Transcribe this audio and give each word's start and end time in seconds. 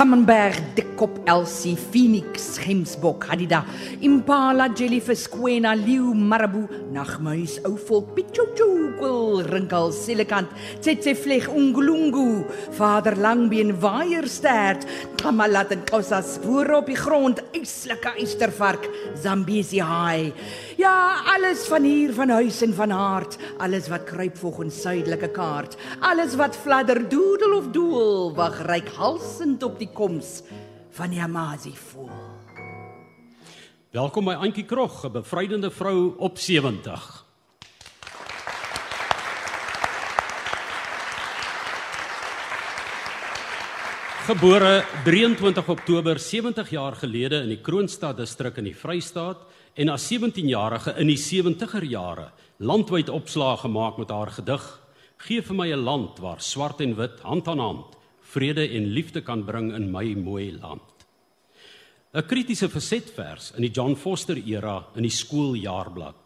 Camembert, 0.00 0.62
dikkop 0.72 1.18
Elsie, 1.28 1.76
Phoenix, 1.76 2.56
Gemsbok, 2.56 3.26
Hadida, 3.28 3.66
Impala, 4.00 4.70
Jellyfish, 4.72 5.28
Quena, 5.28 5.74
Leeu, 5.76 6.14
Marabou, 6.14 6.64
Nagmuis, 6.90 7.58
ou 7.68 7.76
volk, 7.76 8.14
Pichuchu, 8.16 8.94
Kwil, 8.96 9.44
Rinkel, 9.44 9.92
Silikant, 9.92 10.48
Tsetse 10.80 11.12
vleg, 11.20 11.50
Ungulungu, 11.52 12.46
Vader 12.78 13.18
Langbeen, 13.20 13.74
Waaierstert, 13.76 14.88
Tamalat 15.20 15.74
en 15.76 15.84
Kossa 15.84 16.22
spore 16.24 16.78
op 16.78 16.88
die 16.88 16.96
grond, 16.96 17.44
eislike 17.52 18.14
eystervark, 18.16 18.88
Zambesi 19.20 19.82
haai. 19.84 20.32
Ja, 20.80 21.20
alles 21.28 21.66
van 21.68 21.84
hier 21.84 22.14
van 22.16 22.32
huis 22.38 22.62
en 22.64 22.72
van 22.72 22.96
hart, 22.96 23.36
alles 23.60 23.90
wat 23.92 24.08
kruip 24.08 24.40
volgens 24.40 24.80
suidelike 24.80 25.28
kaart, 25.36 25.76
alles 26.00 26.38
wat 26.40 26.56
fladder 26.56 27.02
doodel 27.12 27.58
of 27.58 27.68
doel, 27.76 28.30
wag 28.32 28.62
ryk 28.64 28.88
halsend 28.96 29.60
op 29.66 29.76
die 29.76 29.89
koms 29.94 30.42
van 30.90 31.10
die 31.10 31.22
Amazi 31.22 31.72
voel. 31.76 32.10
Welkom 33.90 34.24
by 34.24 34.36
Antjie 34.38 34.64
Krog, 34.64 35.04
'n 35.04 35.12
bevrydende 35.12 35.70
vrou 35.70 36.14
op 36.18 36.38
70. 36.38 37.24
Gebore 44.30 44.84
23 45.04 45.68
Oktober 45.68 46.18
70 46.18 46.70
jaar 46.70 46.94
gelede 46.94 47.40
in 47.42 47.48
die 47.48 47.60
Kroonstad 47.60 48.16
distrik 48.16 48.56
in 48.56 48.64
die 48.64 48.76
Vrystaat 48.76 49.42
en 49.74 49.88
as 49.88 50.04
17-jarige 50.12 50.94
in 50.98 51.06
die 51.06 51.18
70er 51.18 51.82
jare 51.82 52.28
landwyd 52.58 53.08
opslae 53.08 53.56
gemaak 53.56 53.98
met 53.98 54.10
haar 54.10 54.30
gedig 54.30 54.80
Gee 55.16 55.42
vir 55.42 55.56
my 55.56 55.72
'n 55.72 55.82
land 55.84 56.18
waar 56.18 56.40
swart 56.40 56.80
en 56.80 56.94
wit 56.96 57.20
hand 57.20 57.48
aan 57.48 57.58
hand 57.58 57.99
vrede 58.30 58.68
en 58.68 58.92
liefde 58.94 59.22
kan 59.26 59.44
bring 59.44 59.72
in 59.74 59.90
my 59.90 60.14
mooi 60.14 60.52
land. 60.60 60.82
'n 62.14 62.26
Kritiese 62.26 62.68
versetvers 62.68 63.52
in 63.56 63.62
die 63.62 63.70
John 63.70 63.94
Foster 63.94 64.36
era 64.36 64.86
in 64.96 65.02
die 65.02 65.14
skooljaarblad. 65.14 66.16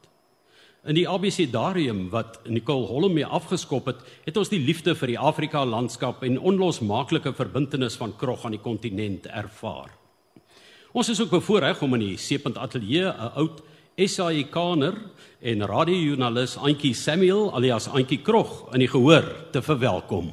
In 0.84 0.94
die 0.94 1.08
ABCdarium 1.08 2.10
wat 2.12 2.40
Nicole 2.48 2.86
Holm 2.86 3.12
mee 3.12 3.26
afgeskop 3.26 3.86
het, 3.86 4.00
het 4.24 4.36
ons 4.36 4.48
die 4.48 4.60
liefde 4.60 4.94
vir 4.94 5.14
die 5.14 5.18
Afrika 5.18 5.64
landskap 5.64 6.22
en 6.24 6.40
onlosmaaklike 6.40 7.32
verbintenis 7.32 7.96
van 8.00 8.16
Krog 8.16 8.44
aan 8.44 8.56
die 8.56 8.60
kontinent 8.64 9.26
ervaar. 9.26 9.92
Ons 10.92 11.08
is 11.08 11.20
ook 11.20 11.30
bevoorreg 11.30 11.82
om 11.82 11.94
in 11.94 12.00
die 12.00 12.16
Seepunt 12.16 12.58
Ateljee 12.58 13.08
'n 13.08 13.32
oud 13.34 13.62
SAIKaner 13.96 14.94
en 15.40 15.66
radiojoernalis 15.66 16.56
Antjie 16.56 16.94
Samuel 16.94 17.52
alias 17.54 17.88
Antjie 17.88 18.22
Krog 18.22 18.72
in 18.72 18.80
die 18.80 18.88
gehoor 18.88 19.24
te 19.52 19.62
verwelkom. 19.62 20.32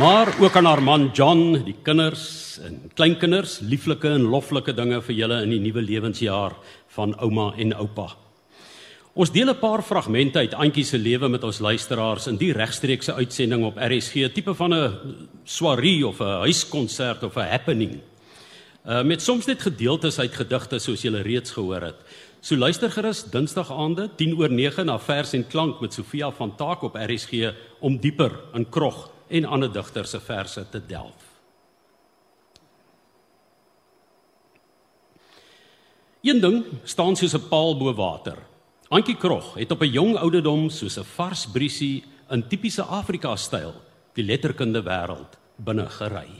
Maar 0.00 0.32
ook 0.40 0.56
aan 0.56 0.64
haar 0.64 0.82
man 0.82 1.10
John, 1.12 1.60
die 1.64 1.74
kinders 1.82 2.58
en 2.64 2.78
kleinkinders, 2.94 3.58
lieflike 3.60 4.08
en 4.08 4.22
loflike 4.32 4.72
dinge 4.72 5.02
vir 5.04 5.14
julle 5.18 5.40
in 5.44 5.50
die 5.52 5.58
nuwe 5.60 5.82
lewensjaar 5.84 6.54
van 6.94 7.12
ouma 7.20 7.50
en 7.60 7.74
oupa. 7.76 8.06
Ons 9.12 9.32
deel 9.34 9.50
'n 9.52 9.58
paar 9.60 9.82
fragmente 9.82 10.38
uit 10.38 10.54
Antjie 10.54 10.84
se 10.84 10.98
lewe 10.98 11.28
met 11.28 11.44
ons 11.44 11.58
luisteraars 11.58 12.26
in 12.26 12.36
die 12.36 12.52
regstreekse 12.52 13.12
uitsending 13.12 13.64
op 13.64 13.76
RSG, 13.76 14.32
tipe 14.32 14.54
van 14.54 14.74
'n 14.74 15.28
soirée 15.44 16.02
of 16.06 16.20
'n 16.20 16.40
huiskonsert 16.48 17.22
of 17.22 17.36
'n 17.36 17.50
happening. 17.50 18.00
Uh 18.86 19.02
met 19.02 19.22
soms 19.22 19.46
net 19.46 19.60
gedeeltes 19.62 20.18
uit 20.18 20.32
gedigte 20.34 20.78
soos 20.78 21.02
julle 21.02 21.20
reeds 21.20 21.50
gehoor 21.50 21.82
het. 21.82 21.96
So 22.40 22.56
luister 22.56 22.90
gerus 22.90 23.24
Dinsdag 23.24 23.70
aande 23.70 24.08
10 24.16 24.38
oor 24.38 24.50
9 24.50 24.86
na 24.86 24.98
Vers 24.98 25.32
en 25.32 25.46
Klank 25.46 25.80
met 25.80 25.92
Sofia 25.92 26.30
van 26.30 26.56
Taak 26.56 26.82
op 26.82 26.94
RSG 26.94 27.52
om 27.80 27.98
dieper 27.98 28.32
in 28.54 28.68
Krog 28.68 29.09
en 29.30 29.44
ander 29.44 29.72
digters 29.72 30.10
se 30.10 30.20
verse 30.20 30.64
te 30.70 30.80
delf. 30.86 31.28
Een 36.20 36.40
ding 36.40 36.64
staan 36.84 37.16
soos 37.16 37.34
'n 37.34 37.48
paal 37.48 37.76
bo 37.78 37.94
water. 37.94 38.36
Antjie 38.88 39.16
Krog 39.16 39.54
het 39.54 39.70
op 39.70 39.80
'n 39.82 39.90
jong 39.90 40.16
ouderdom 40.16 40.70
soos 40.70 40.98
'n 40.98 41.04
vars 41.04 41.46
briesie 41.46 42.04
in 42.30 42.48
tipiese 42.48 42.82
Afrika-styl 42.82 43.72
die 44.12 44.24
letterkunde 44.24 44.82
wêreld 44.82 45.38
binne 45.56 45.86
gery. 45.86 46.30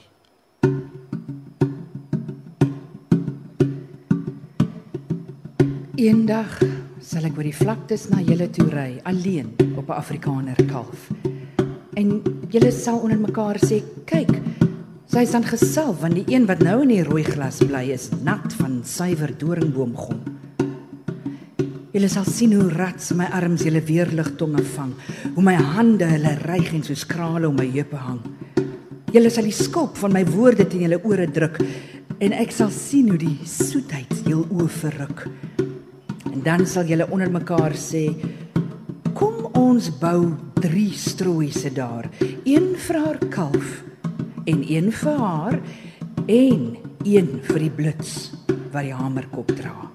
Eendag 5.94 6.60
sal 7.00 7.24
ek 7.24 7.36
oor 7.36 7.42
die 7.42 7.56
vlaktes 7.56 8.08
na 8.08 8.20
julle 8.20 8.50
toe 8.50 8.68
ry, 8.68 9.00
alleen 9.04 9.56
op 9.76 9.88
'n 9.88 9.92
Afrikaner 9.92 10.56
kalf. 10.66 11.10
En 12.00 12.22
julle 12.48 12.70
sal 12.72 13.02
onder 13.04 13.18
mekaar 13.20 13.58
sê, 13.60 13.82
"Kyk, 14.06 14.30
sy 15.06 15.18
is 15.20 15.32
dan 15.32 15.44
gesalf 15.44 16.00
want 16.00 16.14
die 16.14 16.24
een 16.34 16.46
wat 16.46 16.62
nou 16.62 16.82
in 16.82 16.88
die 16.88 17.04
rooi 17.04 17.24
glas 17.24 17.58
bly 17.58 17.90
is 17.92 18.08
nat 18.24 18.52
van 18.52 18.80
suiwer 18.84 19.32
doringboomgom." 19.38 20.20
Julle 21.92 22.08
sal 22.08 22.24
sien 22.24 22.52
hoe 22.52 22.70
rats 22.70 23.12
my 23.12 23.24
arms 23.24 23.62
julle 23.62 23.82
weerlig 23.82 24.36
tonge 24.36 24.62
vang, 24.62 24.94
hoe 25.34 25.42
my 25.42 25.54
hande 25.54 26.04
hulle 26.04 26.38
reig 26.46 26.72
en 26.72 26.82
soos 26.82 27.04
krale 27.04 27.48
om 27.48 27.56
my 27.56 27.66
heupe 27.66 27.96
hang. 27.96 28.20
Julle 29.12 29.30
sal 29.30 29.44
die 29.44 29.52
skulp 29.52 29.96
van 29.96 30.12
my 30.12 30.24
woorde 30.24 30.68
teen 30.68 30.80
julle 30.80 31.04
ore 31.04 31.26
druk 31.26 31.58
en 32.20 32.32
ek 32.32 32.52
sal 32.52 32.70
sien 32.70 33.08
hoe 33.08 33.18
die 33.18 33.38
soetheid 33.44 34.22
jul 34.24 34.46
oë 34.48 34.68
verruk. 34.68 35.28
En 36.32 36.42
dan 36.42 36.66
sal 36.66 36.84
julle 36.84 37.10
onder 37.10 37.30
mekaar 37.30 37.72
sê: 37.72 38.14
"Kom 39.12 39.50
ons 39.52 39.90
bou 39.90 40.49
drie 40.60 40.92
strooise 40.92 41.72
daar, 41.72 42.10
een 42.44 42.74
vir 42.76 42.98
haar 43.00 43.18
kalf 43.32 43.82
en 44.44 44.64
een 44.68 44.92
vir 44.92 45.16
haar 45.18 45.56
en 46.26 46.76
een 47.04 47.30
vir 47.48 47.58
die 47.58 47.70
blits 47.70 48.30
wat 48.72 48.84
die 48.84 48.94
hamerkop 48.94 49.50
dra." 49.56 49.90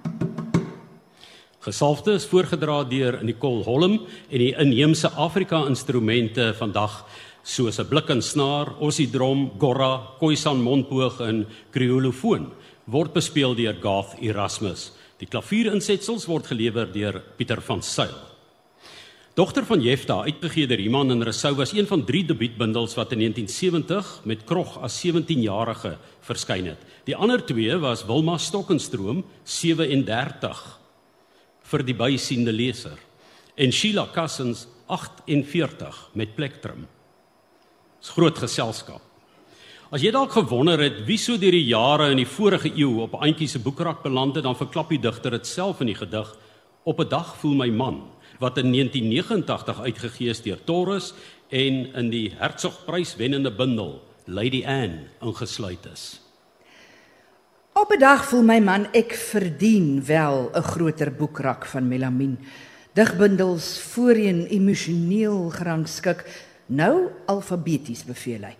Gesalfde 1.65 2.13
is 2.13 2.27
voorgedra 2.29 2.83
deur 2.83 3.23
Nicole 3.23 3.63
Holm 3.65 3.95
en 4.29 4.39
die 4.39 4.53
inheemse 4.53 5.09
Afrika 5.09 5.63
instrumente 5.65 6.53
vandag 6.53 7.05
soos 7.41 7.79
'n 7.79 7.87
blik 7.89 8.09
en 8.09 8.21
snaar, 8.21 8.75
ossiedrom, 8.79 9.51
gorra, 9.57 10.01
khoisan 10.19 10.61
mondboog 10.61 11.19
en 11.21 11.45
kriolofoon 11.71 12.51
word 12.85 13.13
bespeel 13.13 13.55
deur 13.55 13.75
Garth 13.81 14.15
Erasmus. 14.21 14.91
Die 15.17 15.27
klavierinsetsels 15.27 16.27
word 16.27 16.45
gelewer 16.47 16.91
deur 16.91 17.21
Pieter 17.37 17.61
van 17.61 17.81
Sail. 17.81 18.24
Dogter 19.35 19.65
van 19.67 19.81
Jefta, 19.83 20.21
uitgegee 20.23 20.63
deur 20.63 20.79
Iman 20.79 21.09
en 21.11 21.23
Rousseau, 21.27 21.57
was 21.59 21.73
een 21.75 21.87
van 21.89 22.05
drie 22.07 22.21
debuutbundels 22.23 22.93
wat 22.95 23.11
in 23.11 23.19
1970 23.19 24.21
met 24.23 24.45
Krog 24.47 24.77
as 24.79 24.95
17-jarige 25.03 25.97
verskyn 26.23 26.69
het. 26.71 26.85
Die 27.03 27.17
ander 27.19 27.43
twee 27.43 27.75
was 27.83 28.05
Wilma 28.07 28.37
Stokkenstroom 28.39 29.25
37 29.43 30.61
vir 31.67 31.83
die 31.83 31.97
bysiende 31.99 32.55
leser 32.55 32.95
en 33.59 33.75
Sheila 33.75 34.07
Cousins 34.15 34.69
48 34.87 35.99
met 36.15 36.31
plektrum. 36.39 36.87
Dis 37.99 38.15
groot 38.15 38.39
geselskap. 38.39 39.03
As 39.91 39.99
jy 39.99 40.15
dalk 40.15 40.31
gewonder 40.31 40.79
het 40.79 41.03
wie 41.09 41.19
so 41.19 41.35
deur 41.35 41.59
die 41.59 41.67
jare 41.67 42.13
in 42.15 42.23
die 42.23 42.31
vorige 42.37 42.71
eeu 42.71 43.03
op 43.03 43.19
Antjie 43.19 43.51
se 43.51 43.59
boekrak 43.59 43.99
beland 43.99 44.39
het, 44.39 44.47
dan 44.47 44.55
verklap 44.55 44.95
die 44.95 45.03
digter 45.03 45.35
dit 45.35 45.47
self 45.47 45.83
in 45.83 45.91
die 45.91 45.99
gedig 45.99 46.31
Op 46.85 46.99
'n 46.99 47.09
dag 47.09 47.35
voel 47.41 47.55
my 47.55 47.69
man 47.69 48.03
wat 48.39 48.57
in 48.57 48.71
1989 48.71 49.81
uitgegee 49.81 50.29
is 50.29 50.41
deur 50.41 50.63
Taurus 50.63 51.13
en 51.49 51.93
in 51.93 52.09
die 52.09 52.33
Hertzogprys 52.37 53.15
wennende 53.15 53.51
bundel 53.51 54.01
Lady 54.25 54.65
Anne 54.65 55.07
ingesluit 55.21 55.85
is. 55.93 56.21
Op 57.73 57.91
'n 57.91 57.99
dag 57.99 58.25
voel 58.25 58.43
my 58.43 58.59
man 58.59 58.87
ek 58.93 59.13
verdien 59.13 60.05
wel 60.05 60.49
'n 60.53 60.61
groter 60.61 61.11
boekrak 61.11 61.65
van 61.65 61.87
melamien. 61.87 62.39
Digbundels 62.93 63.79
voorheen 63.79 64.47
emosioneel 64.47 65.49
gerangskik, 65.49 66.23
nou 66.65 67.11
alfabeties 67.25 68.05
beveel 68.05 68.43
hy. 68.43 68.55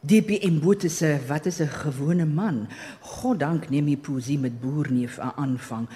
DPM 0.00 0.58
Boete 0.60 0.88
se 0.88 1.18
wat 1.26 1.46
is 1.46 1.60
'n 1.60 1.68
gewone 1.68 2.24
man? 2.24 2.68
Goddank 3.00 3.70
neem 3.70 3.86
hy 3.86 3.96
poesie 3.96 4.38
met 4.38 4.60
boerneef 4.60 5.18
aan 5.18 5.32
aanvang. 5.36 5.88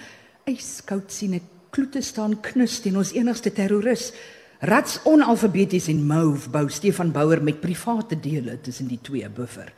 Yskoud 0.45 1.13
sien 1.13 1.35
ek 1.35 1.43
kloete 1.71 2.03
staan 2.03 2.39
knus 2.41 2.81
teen 2.85 2.99
ons 3.01 3.13
enigste 3.17 3.53
terroris. 3.55 4.13
Rats 4.59 4.99
onalfabeties 5.07 5.87
en 5.93 6.01
mauve 6.07 6.51
bou 6.51 6.65
Stefan 6.73 7.13
Bouwer 7.15 7.43
met 7.43 7.61
private 7.63 8.19
dele 8.19 8.57
tussen 8.61 8.89
die 8.91 8.99
twee 9.03 9.29
buffer. 9.31 9.71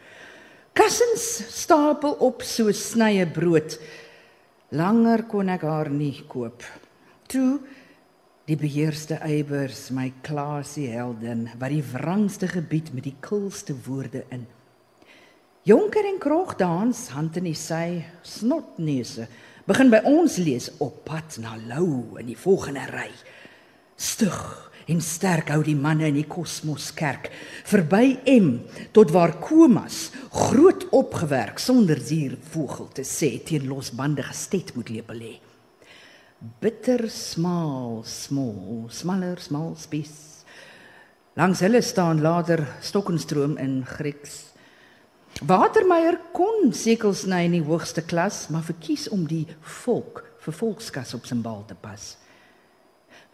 Kussens 0.73 1.27
stapel 1.53 2.15
op 2.25 2.45
so 2.47 2.73
snye 2.73 3.27
brood. 3.29 3.77
Langer 4.73 5.27
kon 5.29 5.51
ek 5.53 5.67
haar 5.67 5.91
nie 5.93 6.23
koop. 6.31 6.65
Toe 7.29 7.59
die 8.49 8.57
beheerste 8.59 9.19
eibers 9.27 9.91
my 9.95 10.09
klasie 10.27 10.89
heldin 10.95 11.45
wat 11.59 11.75
die 11.75 11.85
wrangste 11.93 12.49
gebied 12.51 12.95
met 12.95 13.05
die 13.07 13.17
kulste 13.23 13.77
woorde 13.87 14.25
in. 14.33 14.47
Jonker 15.69 16.07
en 16.09 16.19
krog 16.23 16.57
dans 16.57 17.03
hand 17.13 17.37
in 17.37 17.51
die 17.51 17.59
sy 17.59 18.01
snotneuse 18.25 19.29
begin 19.69 19.91
by 19.93 20.01
ons 20.09 20.39
lees 20.41 20.71
op 20.81 21.03
pad 21.09 21.37
na 21.43 21.57
Lou 21.69 22.19
in 22.21 22.29
die 22.31 22.39
volgende 22.39 22.87
ry. 22.93 23.11
Stug 24.01 24.71
en 24.91 25.03
sterk 25.05 25.53
hou 25.53 25.61
die 25.65 25.77
manne 25.79 26.09
in 26.09 26.17
die 26.19 26.27
kosmoskerk 26.29 27.29
verby 27.69 28.17
M 28.31 28.57
tot 28.97 29.13
waar 29.15 29.37
komas 29.43 30.09
groot 30.33 30.89
opgewerk 30.97 31.61
sonder 31.63 32.01
zier 32.03 32.37
vogel 32.53 32.89
te 32.97 33.05
sê 33.07 33.37
teen 33.47 33.69
losbandige 33.71 34.35
sted 34.35 34.75
moet 34.75 34.91
lepel 34.91 35.23
lê. 35.23 35.35
Bitter 36.41 37.05
smal 37.13 38.01
small 38.09 38.89
smaller 38.89 39.43
small 39.45 39.75
spies. 39.77 40.17
Langs 41.39 41.61
hulle 41.63 41.83
staan 41.85 42.25
later 42.25 42.65
stokkenstroom 42.83 43.59
in 43.61 43.83
Grieks 43.87 44.50
Watermeyer 45.39 46.19
kon 46.33 46.73
sekelsny 46.73 47.45
in 47.47 47.55
die 47.59 47.65
hoogste 47.65 48.03
klas 48.03 48.49
maar 48.49 48.67
verkies 48.67 49.09
om 49.09 49.27
die 49.29 49.47
volk 49.85 50.25
vir 50.41 50.57
volkskas 50.57 51.15
op 51.15 51.29
sy 51.29 51.39
bal 51.45 51.63
te 51.69 51.77
pas 51.79 52.17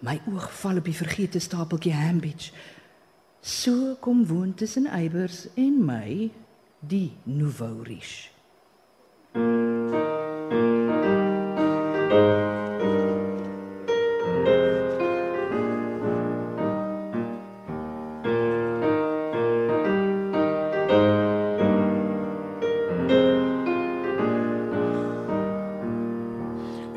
My 0.05 0.19
oog 0.29 0.51
val 0.61 0.77
op 0.77 0.85
die 0.85 0.97
vergete 0.97 1.41
stapeltjie 1.41 1.95
Hambidge. 1.97 2.53
So 3.41 3.97
kom 4.01 4.27
woon 4.29 4.55
tussen 4.55 4.87
Eybers 4.87 5.47
en 5.57 5.85
my 5.87 6.31
die 6.81 7.13
Nouveau 7.25 7.83
Riche. 7.83 8.29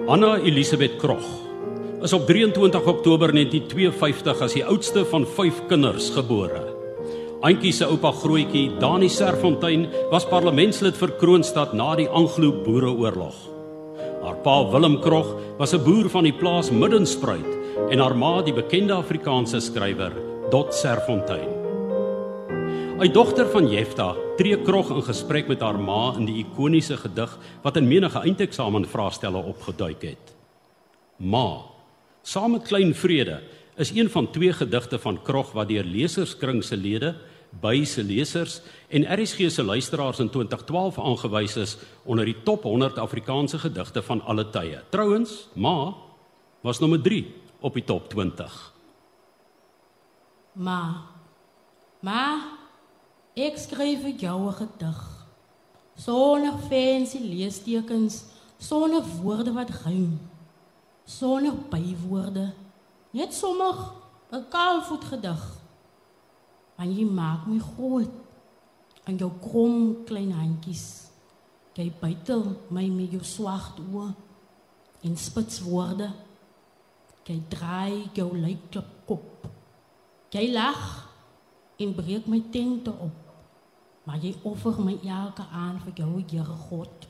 Anna 0.10 0.40
Elisabeth 0.42 0.96
Krog 0.98 1.22
is 2.02 2.14
op 2.18 2.24
23 2.26 2.88
Oktober 2.90 3.30
1952 3.30 4.40
as 4.42 4.56
die 4.58 4.64
oudste 4.66 5.04
van 5.06 5.28
5 5.36 5.60
kinders 5.70 6.08
gebore. 6.16 6.64
Auntie 7.46 7.70
se 7.70 7.86
oupa 7.86 8.10
Grootjie, 8.18 8.72
Dani 8.82 9.06
Serfontein, 9.14 9.86
was 10.10 10.26
parlementslid 10.26 10.98
vir 10.98 11.14
Kroonstad 11.22 11.78
na 11.78 11.92
die 12.00 12.10
Anglo-Boereoorlog. 12.10 13.38
Haar 14.24 14.42
pa 14.42 14.58
Willem 14.74 14.98
Krog 15.06 15.30
was 15.62 15.78
'n 15.78 15.84
boer 15.86 16.10
van 16.10 16.24
die 16.24 16.34
plaas 16.34 16.72
Middenspruit 16.72 17.54
en 17.92 18.00
haar 18.00 18.18
ma 18.18 18.42
die 18.42 18.54
bekende 18.54 18.94
Afrikaanse 18.98 19.62
skrywer 19.62 20.14
Dot 20.50 20.74
Serfontein. 20.74 21.59
'n 23.00 23.14
Dogter 23.14 23.48
van 23.48 23.70
Jefta 23.72 24.16
tree 24.36 24.62
Krog 24.62 24.90
in 24.92 25.04
gesprek 25.04 25.48
met 25.48 25.62
haar 25.62 25.80
ma 25.80 26.14
in 26.18 26.26
die 26.26 26.44
ikoniese 26.44 26.98
gedig 26.98 27.38
wat 27.64 27.78
in 27.78 27.88
menige 27.88 28.20
eindeksamen 28.20 28.86
vraestelle 28.86 29.38
opgeduik 29.38 30.02
het. 30.02 30.36
Ma 31.16 31.62
Saam 32.22 32.52
met 32.52 32.68
Klein 32.68 32.96
Vrede 32.96 33.40
is 33.76 33.92
een 33.96 34.10
van 34.10 34.32
twee 34.32 34.54
gedigte 34.54 35.00
van 35.00 35.22
Krog 35.22 35.52
wat 35.52 35.68
deur 35.68 35.84
leserskring 35.84 36.64
se 36.64 36.78
lede, 36.78 37.16
by 37.62 37.86
se 37.86 38.04
lesers 38.04 38.62
en 38.90 39.08
RSG 39.08 39.50
se 39.50 39.64
luisteraars 39.64 40.20
in 40.20 40.30
2012 40.30 41.00
aangewys 41.00 41.56
is 41.56 41.78
onder 42.04 42.26
die 42.26 42.36
top 42.44 42.64
100 42.64 42.98
Afrikaanse 42.98 43.60
gedigte 43.60 44.02
van 44.02 44.22
alle 44.22 44.50
tye. 44.50 44.84
Trouwens, 44.90 45.48
Ma 45.54 45.94
was 46.62 46.80
nommer 46.80 47.02
3 47.02 47.36
op 47.60 47.74
die 47.74 47.84
top 47.84 48.10
20. 48.10 48.74
Ma. 50.54 51.02
Ma, 52.00 52.59
ek 53.40 53.58
skryf 53.58 54.02
vir 54.02 54.16
jou 54.26 54.40
'n 54.48 54.54
gedig. 54.54 55.00
Sonder 55.96 56.58
fancy 56.70 57.20
leestekens, 57.20 58.24
sonder 58.58 59.04
woorde 59.22 59.54
wat 59.54 59.70
rym 59.84 60.30
sonder 61.10 61.54
bywoorde. 61.70 62.54
Net 63.12 63.34
sommer 63.34 63.76
'n 64.32 64.48
kaalvoet 64.50 65.04
gedig. 65.04 65.44
Want 66.76 66.96
jy 66.98 67.06
maak 67.06 67.46
my 67.46 67.60
groot 67.60 68.14
aan 69.04 69.18
jou 69.18 69.32
krom 69.42 70.04
klein 70.06 70.32
handjies. 70.32 71.10
Jy 71.74 71.92
bytel 72.00 72.44
my 72.70 72.88
met 72.88 73.12
jou 73.12 73.24
swart 73.24 73.80
oë 73.80 74.14
en 75.02 75.18
spits 75.18 75.62
woorde. 75.62 76.12
Jy 77.24 77.42
draai 77.48 78.10
jou 78.14 78.38
lyke 78.38 78.84
kop. 79.06 79.48
Jy 80.30 80.52
lag 80.52 81.10
en 81.78 81.96
breek 81.96 82.26
my 82.28 82.44
tente 82.52 82.92
op. 82.92 83.29
Maar 84.08 84.22
jy 84.24 84.34
offer 84.48 84.80
my 84.82 84.96
elke 85.04 85.46
aan 85.52 85.80
vir 85.84 85.94
jou 86.02 86.24
Here 86.30 86.58
God. 86.70 87.08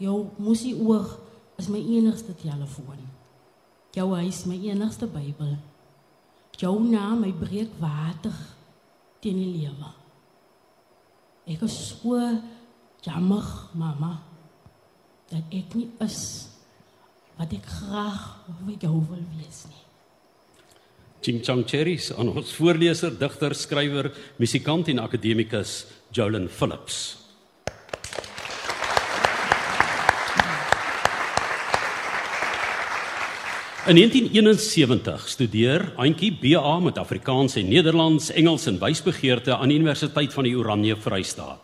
Jou 0.00 0.30
musie 0.38 0.74
oor 0.74 1.06
is 1.60 1.68
my 1.68 1.78
enigste 1.78 2.34
telefoon. 2.34 3.04
Jou 3.94 4.08
huis 4.16 4.44
my 4.50 4.58
enigste 4.58 5.06
Bybel. 5.06 5.56
Jou 6.58 6.78
naam 6.82 7.20
my 7.22 7.32
breekwater 7.32 8.34
teen 9.22 9.38
die 9.38 9.52
lewe. 9.60 9.92
Ek 11.50 11.62
is 11.66 11.76
so 11.92 12.18
jammer, 13.04 13.44
mamma, 13.76 14.16
dat 15.30 15.54
ek 15.54 15.76
nie 15.76 15.90
is 16.04 16.20
wat 17.38 17.52
ek 17.52 17.66
graag 17.80 18.22
vir 18.64 18.76
jou 18.86 18.94
wil 19.10 19.24
wees 19.34 19.64
nie. 19.68 19.83
Ching 21.24 21.40
Chang 21.40 21.64
Cherries 21.64 22.10
aan 22.12 22.34
ons 22.36 22.50
voorleser, 22.52 23.14
digter, 23.16 23.54
skrywer, 23.56 24.10
musikant 24.36 24.90
en 24.92 25.00
akademikus 25.00 25.86
Jolyn 26.12 26.50
Phillips. 26.52 27.16
In 33.88 33.96
1971 33.96 35.24
studeer 35.28 35.86
Auntie 35.96 36.32
BA 36.32 36.78
met 36.84 37.00
Afrikaans 37.00 37.56
en 37.56 37.72
Nederlands, 37.72 38.30
Engels 38.32 38.68
en 38.68 38.76
wysbegeerte 38.80 39.56
aan 39.56 39.72
die 39.72 39.80
Universiteit 39.80 40.32
van 40.32 40.44
die 40.44 40.56
Oranje 40.56 40.96
Vrystaat. 40.96 41.60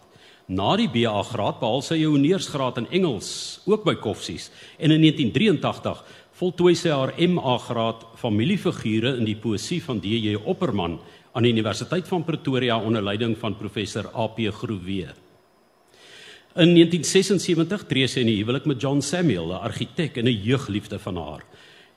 Na 0.48 0.72
die 0.76 0.88
BA 0.90 1.20
graad 1.22 1.60
behaal 1.60 1.82
sy 1.84 2.00
'n 2.00 2.10
honeursgraad 2.10 2.78
in 2.78 2.90
Engels, 2.90 3.60
ook 3.66 3.84
by 3.84 3.94
Koffsies, 3.94 4.50
en 4.78 4.90
in 4.90 5.00
1983 5.00 6.02
voltooi 6.40 6.72
sy 6.78 6.88
haar 6.88 7.10
MA 7.28 7.54
graad 7.60 8.04
familiefigure 8.16 9.10
in 9.18 9.26
die 9.28 9.36
poësie 9.36 9.82
van 9.84 9.98
DJ 10.00 10.38
Opperman 10.38 10.94
aan 11.36 11.44
die 11.44 11.52
Universiteit 11.52 12.06
van 12.08 12.24
Pretoria 12.24 12.78
onder 12.80 13.04
leiding 13.04 13.34
van 13.36 13.58
professor 13.58 14.08
AP 14.16 14.38
Groewe. 14.56 15.10
In 16.56 16.72
1976 16.72 17.84
tree 17.90 18.08
sy 18.08 18.24
in 18.24 18.30
die 18.32 18.38
huwelik 18.38 18.64
met 18.66 18.80
John 18.80 19.02
Samuel, 19.04 19.52
'n 19.52 19.64
argitek 19.68 20.16
en 20.16 20.28
'n 20.28 20.42
jeugliefde 20.42 20.98
van 20.98 21.16
haar 21.16 21.44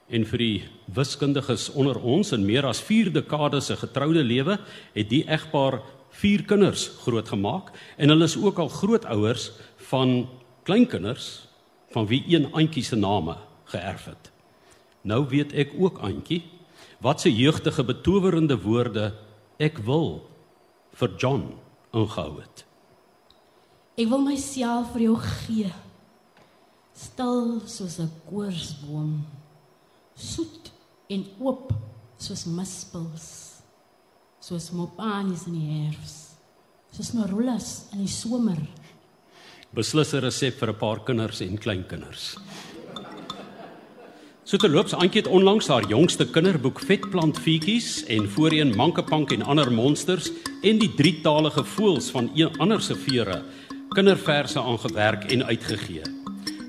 en 0.10 0.26
vir 0.26 0.38
die 0.38 0.64
wiskundiges 0.94 1.70
onder 1.70 1.98
ons 1.98 2.34
in 2.34 2.46
meer 2.46 2.66
as 2.66 2.82
4 2.82 3.14
dekades 3.14 3.66
se 3.66 3.76
getroude 3.76 4.24
lewe 4.24 4.60
het 4.94 5.10
die 5.10 5.24
egpaar 5.24 5.80
4 6.10 6.44
kinders 6.44 6.92
grootgemaak 7.06 7.72
en 7.98 8.10
hulle 8.10 8.26
is 8.26 8.38
ook 8.38 8.60
al 8.60 8.70
grootouers 8.70 9.52
van 9.78 10.28
kleinkinders 10.64 11.48
van 11.92 12.06
wie 12.08 12.24
een 12.28 12.52
Antjie 12.52 12.84
se 12.84 12.96
name 12.96 13.38
geërf 13.66 14.06
het. 14.06 14.33
Nou 15.04 15.26
weet 15.28 15.52
ek 15.54 15.76
ook 15.76 16.00
Antjie 16.00 16.44
wat 17.04 17.22
se 17.22 17.32
jeugtige 17.32 17.84
betowerende 17.84 18.56
woorde 18.64 19.12
ek 19.60 19.82
wil 19.84 20.24
vir 20.96 21.16
John 21.20 21.44
ingehou 21.92 22.40
het. 22.40 22.64
Ek 24.00 24.08
wil 24.08 24.24
myself 24.24 24.94
vir 24.96 25.10
jou 25.10 25.18
gee. 25.20 25.74
Stil 26.96 27.60
soos 27.68 28.00
'n 28.00 28.12
koorsboom. 28.30 29.26
Soet 30.16 30.72
en 31.10 31.26
oop 31.40 31.74
soos 32.18 32.46
mispels. 32.46 33.60
Soos 34.40 34.72
mopanies 34.72 35.48
in 35.48 35.60
die 35.60 35.70
herfs. 35.84 36.36
Soos 36.92 37.12
marullas 37.14 37.88
in 37.92 38.00
die 38.00 38.08
somer. 38.08 38.62
Beslis 39.74 40.14
'n 40.14 40.22
resep 40.22 40.60
vir 40.60 40.70
'n 40.70 40.80
paar 40.80 41.04
kinders 41.04 41.42
en 41.42 41.58
kleinkinders 41.58 42.38
So 44.44 44.58
terloops 44.60 44.92
Antjie 44.92 45.22
het 45.22 45.30
onlangs 45.32 45.70
haar 45.72 45.86
jongste 45.88 46.26
kinderboek 46.28 46.82
Vetplant 46.84 47.38
Fietjies 47.40 48.02
en 48.12 48.26
voorheen 48.30 48.74
Mankepank 48.76 49.32
en 49.32 49.46
ander 49.48 49.72
monsters 49.72 50.28
en 50.68 50.82
die 50.82 50.90
drietalige 50.98 51.64
voëls 51.64 52.10
van 52.12 52.28
een 52.36 52.60
ander 52.60 52.84
se 52.84 52.98
vere 53.06 53.40
kinderverse 53.96 54.60
aangewerk 54.60 55.30
en 55.32 55.46
uitgegee. 55.46 56.04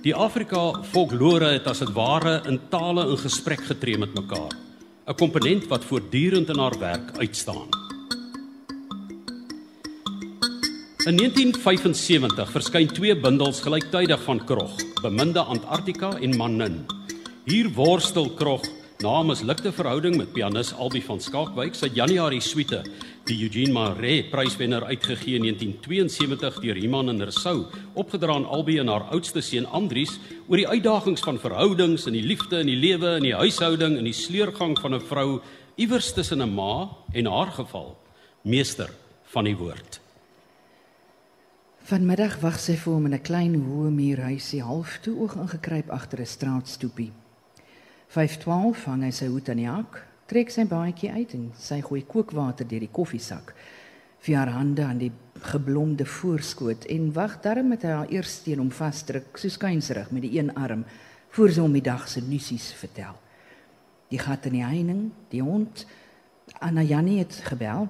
Die 0.04 0.14
Afrika 0.14 0.82
folklore 0.92 1.50
het 1.56 1.66
as 1.66 1.82
dit 1.82 1.90
ware 1.96 2.42
in 2.46 2.60
tale 2.70 3.08
in 3.10 3.18
gesprek 3.18 3.66
getree 3.66 3.98
met 3.98 4.14
mekaar. 4.14 4.54
'n 5.08 5.14
Komponent 5.18 5.66
wat 5.66 5.84
voortdurend 5.84 6.48
in 6.48 6.58
haar 6.58 6.78
werk 6.78 7.18
uitstaan. 7.18 7.68
In 11.06 11.16
1975 11.16 12.50
verskyn 12.50 12.86
twee 12.86 13.20
bundels 13.20 13.60
gelyktydig 13.60 14.22
van 14.22 14.44
Krog, 14.44 14.76
Beminde 15.02 15.40
Antarktika 15.40 16.18
en 16.20 16.36
Manin. 16.36 16.93
Hier 17.44 17.66
worstel 17.76 18.30
Krog 18.32 18.64
na 19.04 19.20
'n 19.20 19.26
mislukte 19.26 19.72
verhouding 19.72 20.16
met 20.16 20.32
pianis 20.32 20.72
Albie 20.72 21.04
van 21.04 21.20
Skalkwyk 21.20 21.74
sy 21.74 21.90
Januarie 21.92 22.40
suite 22.40 22.82
die 23.26 23.36
Eugene 23.42 23.72
Maree 23.72 24.24
pryswenner 24.30 24.84
uitgegee 24.84 25.36
in 25.36 25.42
1972 25.42 26.60
deur 26.60 26.76
Iman 26.76 27.08
en 27.08 27.20
Rousseau, 27.20 27.66
opgedra 27.94 28.32
aan 28.34 28.46
albei 28.46 28.78
en 28.78 28.88
haar 28.88 29.10
oudste 29.12 29.42
seun 29.42 29.66
Andries 29.66 30.18
oor 30.48 30.56
die 30.56 30.68
uitdagings 30.68 31.20
van 31.20 31.38
verhoudings 31.38 32.06
en 32.06 32.12
die 32.12 32.22
liefde 32.22 32.60
in 32.60 32.66
die 32.66 32.80
lewe 32.80 33.16
en 33.16 33.22
die 33.22 33.36
huishouding 33.36 33.98
en 33.98 34.04
die 34.04 34.16
sleurgang 34.16 34.78
van 34.78 34.94
'n 34.94 35.00
vrou 35.00 35.42
iewers 35.76 36.12
tussen 36.14 36.40
'n 36.40 36.54
ma 36.54 36.88
en 37.12 37.26
haar 37.26 37.52
geval, 37.52 37.96
meester 38.42 38.88
van 39.24 39.44
die 39.44 39.56
woord. 39.56 40.00
Vanmiddag 41.84 42.40
wag 42.40 42.58
sy 42.58 42.76
vir 42.76 42.92
hom 42.92 43.04
in 43.04 43.14
'n 43.14 43.22
klein 43.22 43.54
hoë 43.54 43.90
muurhuisie 43.90 44.62
half 44.62 44.98
toe 45.02 45.14
oog 45.18 45.36
ingekruip 45.36 45.90
agter 45.90 46.20
'n 46.20 46.26
straatstoepie. 46.26 47.12
512 48.14 48.84
hang 48.86 49.00
hy 49.02 49.10
sy 49.10 49.26
hoed 49.26 49.48
aan 49.50 49.58
die 49.58 49.66
hak, 49.66 49.96
trek 50.30 50.52
sy 50.54 50.62
baadjie 50.70 51.10
uit 51.10 51.32
en 51.34 51.48
sy 51.58 51.80
gooi 51.82 52.04
kookwater 52.06 52.68
deur 52.70 52.84
die 52.84 52.92
koffiesak. 52.94 53.50
Vir 54.22 54.38
haar 54.38 54.52
hande 54.54 54.84
aan 54.86 55.00
die 55.02 55.10
geblomde 55.50 56.06
voorskoot 56.06 56.86
en 56.94 57.10
wag 57.16 57.40
darm 57.42 57.72
met 57.74 57.82
haar 57.82 58.12
eerste 58.14 58.52
een 58.52 58.62
om 58.62 58.70
vasdruk, 58.70 59.34
so 59.34 59.50
skynserig 59.50 60.12
met 60.14 60.22
die 60.28 60.38
een 60.38 60.54
arm 60.54 60.86
voor 61.34 61.50
sy 61.50 61.64
hom 61.64 61.74
die 61.74 61.82
dag 61.82 62.06
se 62.08 62.22
nuusies 62.22 62.70
vertel. 62.78 63.18
Die 64.14 64.22
gat 64.22 64.46
in 64.46 64.60
die 64.60 64.64
heining, 64.64 65.04
die 65.34 65.42
hond 65.42 65.82
Anna 66.62 66.84
Jannie 66.86 67.18
het 67.18 67.42
gebel 67.50 67.88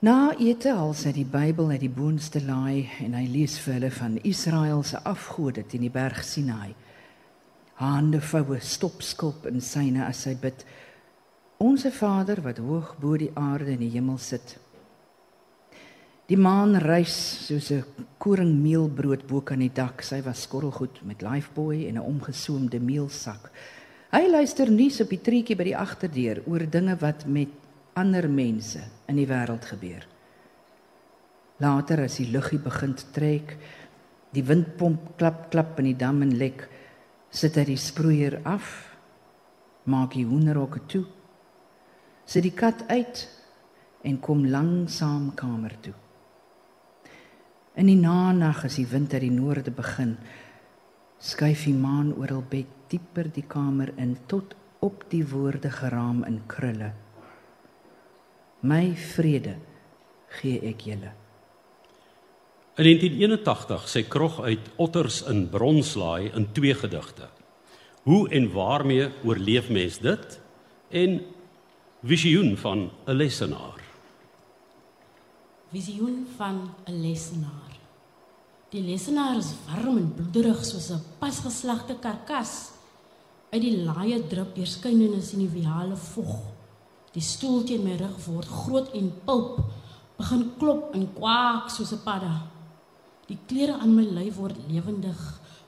Na 0.00 0.30
ete 0.40 0.70
al 0.72 0.94
sy 0.96 1.10
die 1.12 1.26
Bybel 1.28 1.74
uit 1.74 1.82
die 1.82 1.92
boonste 1.92 2.40
laai 2.40 2.88
en 3.04 3.12
hy 3.18 3.26
lees 3.28 3.58
vir 3.60 3.74
hulle 3.74 3.90
van 3.92 4.14
Israel 4.24 4.80
se 4.80 4.96
afgode 5.04 5.66
teen 5.68 5.84
die 5.84 5.92
berg 5.92 6.22
Sinai. 6.24 6.70
Hande 7.80 8.20
voue 8.20 8.58
stop 8.60 9.00
skulp 9.00 9.46
in 9.48 9.62
syne 9.64 10.04
as 10.04 10.26
hy 10.28 10.34
bid. 10.36 10.64
Onse 11.64 11.88
Vader 11.96 12.42
wat 12.44 12.58
hoog 12.60 12.98
bo 13.00 13.16
die 13.16 13.30
aarde 13.32 13.72
in 13.72 13.80
die 13.80 13.94
hemel 13.94 14.18
sit. 14.20 14.58
Die 16.28 16.36
maan 16.36 16.76
rys 16.76 17.16
soos 17.46 17.70
'n 17.72 17.84
koringmeelbrood 18.18 19.26
bo 19.26 19.40
kan 19.40 19.58
die 19.58 19.72
dak. 19.72 20.02
Sy 20.02 20.20
was 20.22 20.42
skorrelgoed 20.42 21.00
met 21.04 21.22
lifeboy 21.22 21.88
en 21.88 21.96
'n 21.96 22.04
omgesoomde 22.04 22.78
meelsak. 22.80 23.50
Hy 24.12 24.28
luister 24.28 24.70
nuus 24.70 25.00
op 25.00 25.08
die 25.08 25.22
treetjie 25.22 25.56
by 25.56 25.64
die 25.64 25.76
agterdeur 25.76 26.42
oor 26.46 26.66
dinge 26.70 26.96
wat 27.00 27.26
met 27.26 27.48
ander 27.94 28.28
mense 28.28 28.80
in 29.08 29.16
die 29.16 29.26
wêreld 29.26 29.64
gebeur. 29.64 30.06
Later 31.58 32.04
as 32.04 32.16
die 32.16 32.30
luggie 32.30 32.58
begin 32.58 32.94
trek, 33.12 33.56
die 34.32 34.42
windpomp 34.42 35.16
klap 35.16 35.50
klap 35.50 35.78
in 35.78 35.84
die 35.84 35.96
dam 35.96 36.22
en 36.22 36.36
lek, 36.36 36.68
sit 37.30 37.56
hy 37.56 37.64
die 37.70 37.78
sproeier 37.78 38.40
af, 38.44 38.66
maak 39.90 40.14
die 40.18 40.26
hoenderhokke 40.26 40.82
toe, 40.90 41.04
sit 42.26 42.44
die 42.46 42.54
kat 42.54 42.84
uit 42.90 43.26
en 44.06 44.20
kom 44.22 44.44
langsaam 44.50 45.30
kamer 45.38 45.74
toe. 45.82 45.94
In 47.78 47.86
die 47.86 47.98
nag 47.98 48.64
as 48.66 48.76
die 48.76 48.86
wind 48.90 49.14
uit 49.14 49.22
die 49.22 49.32
noorde 49.32 49.70
begin, 49.70 50.16
skuif 51.20 51.64
die 51.68 51.76
maan 51.76 52.12
oral 52.18 52.42
bed 52.42 52.66
dieper 52.90 53.30
die 53.30 53.46
kamer 53.46 53.92
in 53.96 54.16
tot 54.26 54.56
op 54.80 55.04
die 55.12 55.24
woorde 55.24 55.70
geraam 55.70 56.24
in 56.24 56.40
krulle. 56.48 56.92
My 58.62 58.94
vrede 58.96 59.56
gee 60.40 60.60
ek 60.68 60.86
julle. 60.88 61.19
In 62.80 62.86
1981 62.86 63.88
sê 63.92 64.00
Krog 64.08 64.38
uit 64.40 64.70
Otters 64.80 65.18
in 65.28 65.42
Bronslaai 65.52 66.30
in 66.32 66.46
twee 66.56 66.72
gedigte. 66.74 67.26
Hoe 68.08 68.28
en 68.28 68.52
waarmee 68.52 69.10
oorleef 69.24 69.68
mens 69.68 69.98
dit? 70.00 70.40
En 70.88 71.20
visioen 72.02 72.56
van 72.56 72.90
'n 73.04 73.12
lesenaar. 73.12 73.80
Visioen 75.68 76.26
van 76.36 76.72
'n 76.88 77.00
lesenaar. 77.00 77.72
Die 78.70 78.82
lesenaar 78.82 79.36
is 79.36 79.52
warm 79.66 79.96
en 79.96 80.14
bloederig 80.14 80.64
soos 80.64 80.88
'n 80.88 81.04
pasgeslagte 81.18 81.96
karkas. 82.00 82.70
Uit 83.50 83.62
die 83.62 83.76
laaie 83.84 84.26
drup 84.26 84.54
deurskynendes 84.54 85.32
in 85.32 85.38
die 85.38 85.60
viale 85.60 85.96
vog. 85.96 86.40
Die 87.12 87.22
stoel 87.22 87.62
teen 87.62 87.82
my 87.82 87.96
rug 87.96 88.24
word 88.24 88.46
groot 88.46 88.90
en 88.92 89.12
pulp, 89.24 89.60
begin 90.16 90.52
klop 90.58 90.94
en 90.94 91.12
kwak 91.12 91.68
soos 91.68 91.92
'n 91.92 92.02
padda. 92.04 92.49
Die 93.30 93.38
klere 93.46 93.76
aan 93.78 93.92
my 93.94 94.02
lyf 94.02 94.40
word 94.42 94.58
lewendig, 94.66 95.18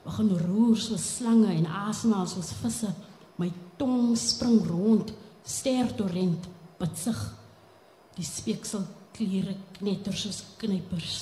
begin 0.03 0.33
roer 0.35 0.79
soos 0.83 1.05
slange 1.19 1.53
en 1.55 1.69
asemhaal 1.87 2.27
soos 2.27 2.51
visse. 2.59 2.91
My 3.39 3.53
tong 3.79 4.17
spring 4.19 4.65
rond, 4.67 5.13
ster 5.47 5.93
torrent, 5.95 6.49
bitsig. 6.81 7.21
Die 8.17 8.27
speeksel 8.27 8.83
klere 9.15 9.55
knetter 9.79 10.17
soos 10.19 10.43
knypers. 10.59 11.21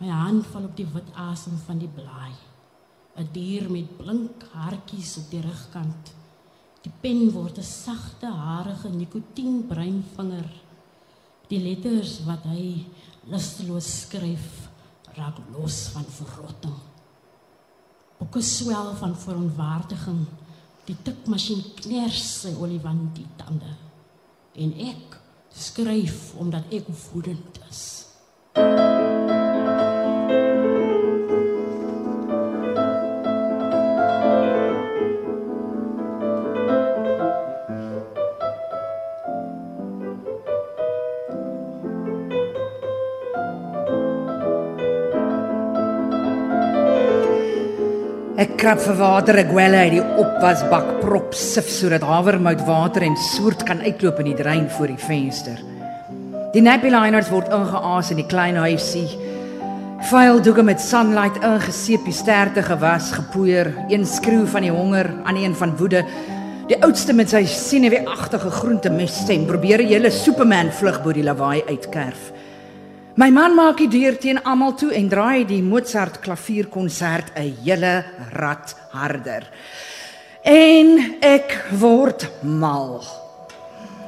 My 0.00 0.08
hand 0.08 0.46
val 0.48 0.68
op 0.70 0.76
die 0.78 0.86
wit 0.94 1.10
asem 1.18 1.58
van 1.66 1.82
die 1.82 1.90
blaai. 1.90 2.32
'n 3.18 3.28
Dier 3.34 3.66
met 3.70 3.96
blink 3.98 4.44
hartjies 4.54 5.16
op 5.18 5.26
die 5.30 5.42
rugkant. 5.42 6.12
Die 6.84 6.92
pen 7.02 7.32
word 7.34 7.58
'n 7.58 7.62
sagte, 7.66 8.26
harige 8.30 8.88
nikotienbruin 8.88 10.04
vinger. 10.14 10.48
Die 11.48 11.60
letters 11.60 12.24
wat 12.24 12.44
hy 12.44 12.86
lusteloos 13.26 13.88
skryf, 14.00 14.67
raak 15.18 15.40
los 15.54 15.88
van 15.94 16.06
verrotting. 16.18 16.76
Boeke 18.18 18.42
swel 18.42 18.94
van 18.98 19.14
verontwaardiging. 19.16 20.24
Die 20.88 20.96
tikmasjien 21.04 21.62
kners 21.82 22.22
sy 22.42 22.54
olifant 22.58 23.10
die 23.18 23.28
tande. 23.40 23.74
En 24.58 24.72
ek 24.88 25.18
skryf 25.54 26.32
omdat 26.40 26.70
ek 26.74 26.88
woedend 27.10 27.60
is. 27.68 27.82
Ek 28.58 29.37
krap 48.58 48.80
vir 48.82 48.96
water, 48.98 49.36
ek 49.38 49.52
gwelle 49.52 49.80
uit 49.86 49.92
die 49.92 50.04
opwasbak 50.18 50.88
prop 50.98 51.34
sif 51.36 51.68
sodat 51.70 52.02
havermout 52.02 52.64
water 52.66 53.04
en 53.06 53.14
soort 53.28 53.60
kan 53.68 53.78
uitloop 53.84 54.18
in 54.18 54.32
die 54.32 54.38
drein 54.40 54.64
voor 54.74 54.90
die 54.90 54.98
venster. 54.98 55.60
Die 56.56 56.62
nappy 56.64 56.90
liners 56.90 57.30
word 57.30 57.52
ingeaas 57.54 58.10
in 58.10 58.18
die 58.18 58.26
klein 58.26 58.58
huisie. 58.58 59.06
Vuil 60.10 60.42
doeke 60.42 60.64
met 60.66 60.82
sunlight 60.82 61.38
ingeseep, 61.38 62.02
die 62.08 62.16
sterte 62.16 62.64
gewas, 62.66 63.12
gepoeier, 63.14 63.70
een 63.92 64.06
skroe 64.08 64.42
van 64.50 64.66
die 64.66 64.74
honger, 64.74 65.12
aan 65.22 65.38
een 65.38 65.54
van 65.54 65.76
woede. 65.78 66.02
Die 66.66 66.80
oudste 66.82 67.14
met 67.14 67.30
sy 67.30 67.44
senuweeagtige 67.46 68.50
groentemes 68.58 69.22
stem 69.22 69.46
probeer 69.46 69.86
'n 69.86 69.92
hele 69.92 70.10
Superman 70.10 70.72
vlug 70.72 71.02
bo 71.04 71.12
die 71.12 71.22
lawaai 71.22 71.62
uitkerf. 71.68 72.32
My 73.18 73.32
man 73.34 73.56
maak 73.58 73.80
die 73.82 73.88
deur 73.90 74.14
teen 74.14 74.38
almal 74.46 74.76
toe 74.78 74.92
en 74.94 75.08
draai 75.10 75.42
die 75.42 75.58
Mozart 75.58 76.20
klavierkonsert 76.22 77.32
'n 77.34 77.50
hele 77.64 78.04
rad 78.30 78.76
harder. 78.94 79.42
En 80.44 81.16
ek 81.20 81.50
word 81.80 82.30
mal. 82.42 83.02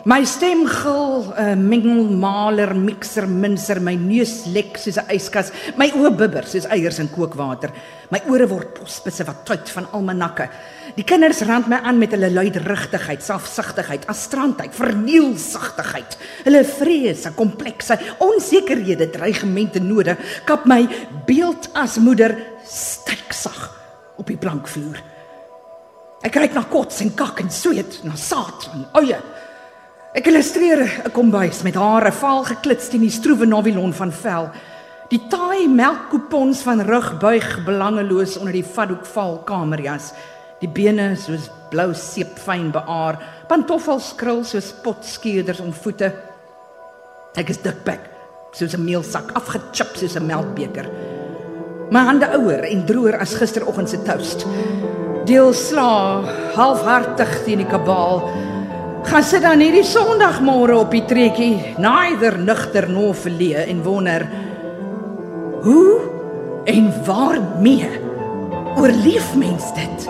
My 0.05 0.25
stem 0.25 0.65
gil 0.65 1.35
'n 1.37 1.61
mengelmaler, 1.69 2.73
mixer, 2.75 3.27
minser, 3.27 3.81
my 3.81 3.95
neus 3.97 4.47
lek 4.47 4.79
soos 4.79 4.97
'n 4.97 5.05
yskas, 5.13 5.53
my 5.77 5.91
oë 5.93 6.17
bibber 6.17 6.47
soos 6.47 6.65
eiers 6.65 6.99
in 7.01 7.09
kookwater. 7.09 7.71
My 8.11 8.21
ore 8.27 8.47
word 8.49 8.75
posbisse 8.75 9.27
wat 9.27 9.45
tuit 9.45 9.69
van 9.69 9.87
almanakke. 9.93 10.49
Die 10.97 11.05
kinders 11.05 11.43
rand 11.43 11.69
my 11.69 11.77
aan 11.77 11.99
met 11.99 12.13
hulle 12.13 12.31
luidrigtigheid, 12.31 13.23
selfsugtigheid, 13.23 14.07
astrantheid, 14.07 14.73
vernielsigtigheid. 14.75 16.17
Hulle 16.45 16.65
vrese, 16.65 17.33
komplekse, 17.37 17.99
onsekerhede, 18.19 19.11
dreigemente 19.11 19.81
noode 19.81 20.17
kap 20.47 20.65
my 20.65 20.89
beeld 21.27 21.69
as 21.75 21.99
moeder 21.99 22.37
styksag 22.65 23.71
op 24.17 24.27
die 24.27 24.39
plankvloer. 24.39 25.03
Ek 26.23 26.33
kyk 26.33 26.55
na 26.55 26.63
kots 26.63 27.01
en 27.01 27.15
kak 27.15 27.41
en 27.41 27.51
sweet, 27.51 28.01
na 28.05 28.17
saad 28.17 28.69
en 28.73 28.89
eie. 29.05 29.21
Ek 30.11 30.27
illustreer 30.27 30.81
'n 31.07 31.13
kombuis 31.15 31.63
met 31.63 31.77
hare 31.79 32.11
vaal 32.11 32.43
geklits 32.43 32.89
teen 32.91 33.05
die 33.07 33.15
stroewe 33.15 33.47
navilon 33.47 33.93
van 33.95 34.11
vel. 34.11 34.51
Die 35.09 35.21
taai 35.31 35.69
melkkupons 35.69 36.63
van 36.67 36.83
rugbuig 36.83 37.65
belangeloos 37.65 38.37
onder 38.37 38.53
die 38.53 38.65
vadhoek 38.65 39.07
val 39.07 39.39
kamerjas. 39.47 40.13
Die 40.61 40.69
bene 40.69 41.15
soos 41.15 41.49
blou 41.71 41.95
seep 41.95 42.39
fyn 42.39 42.73
beaar, 42.73 43.21
pantoffels 43.47 44.13
krul 44.17 44.43
soos 44.45 44.75
potskeerders 44.83 45.61
om 45.61 45.73
voete. 45.73 46.13
Ek 47.37 47.49
is 47.49 47.63
dikbek, 47.63 48.11
soos 48.53 48.75
'n 48.75 48.85
meelsak 48.85 49.31
afgechip 49.35 49.97
soos 49.97 50.17
'n 50.17 50.27
melkbeker. 50.27 50.91
My 51.93 52.01
hande 52.01 52.27
ouer 52.35 52.65
en 52.65 52.85
droër 52.85 53.21
as 53.21 53.35
gisteroggend 53.35 53.89
se 53.89 54.03
toast. 54.03 54.45
Deel 55.25 55.53
sla 55.53 56.23
halfhartig 56.57 57.45
teen 57.45 57.59
die 57.59 57.67
kabaal. 57.67 58.50
Gaan 59.01 59.25
sit 59.25 59.43
dan 59.43 59.63
hierdie 59.63 59.85
Sondagmôre 59.87 60.77
op 60.77 60.93
die 60.93 61.05
trekkie, 61.09 61.75
nader 61.81 62.37
nugter 62.39 62.89
no 62.93 63.11
verlee 63.17 63.65
en 63.65 63.81
wonder 63.83 64.27
hoe 65.65 66.01
en 66.69 66.89
waarmee 67.05 67.89
oorleef 68.77 69.33
mens 69.41 69.73
dit? 69.77 70.09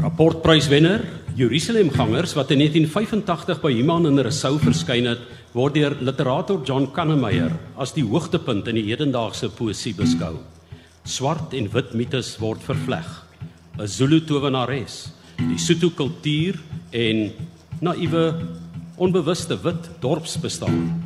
Rapportpryswenner 0.00 1.04
Jerusalemgangers 1.34 2.34
wat 2.34 2.50
in 2.50 2.58
1985 2.58 3.60
by 3.62 3.70
Human 3.72 4.08
in 4.10 4.18
Rousseau 4.18 4.58
verskyn 4.60 5.06
het, 5.08 5.22
word 5.52 5.74
deur 5.74 5.96
literator 5.98 6.60
John 6.62 6.86
Kannemeyer 6.94 7.50
as 7.80 7.90
die 7.96 8.04
hoogtepunt 8.06 8.68
in 8.70 8.76
die 8.78 8.86
hedendaagse 8.86 9.48
poësie 9.56 9.96
beskou. 9.98 10.36
Swart 11.02 11.56
en 11.58 11.66
wit 11.72 11.94
mites 11.98 12.36
word 12.38 12.62
vervleg. 12.62 13.08
'n 13.78 13.88
Zulu 13.88 14.20
towenares, 14.20 15.10
die 15.38 15.58
Sotho 15.58 15.90
kultuur 15.90 16.60
en 16.92 17.32
naïewe 17.80 18.46
onbewuste 18.96 19.56
wit 19.64 19.88
dorpsbestaan. 20.00 21.02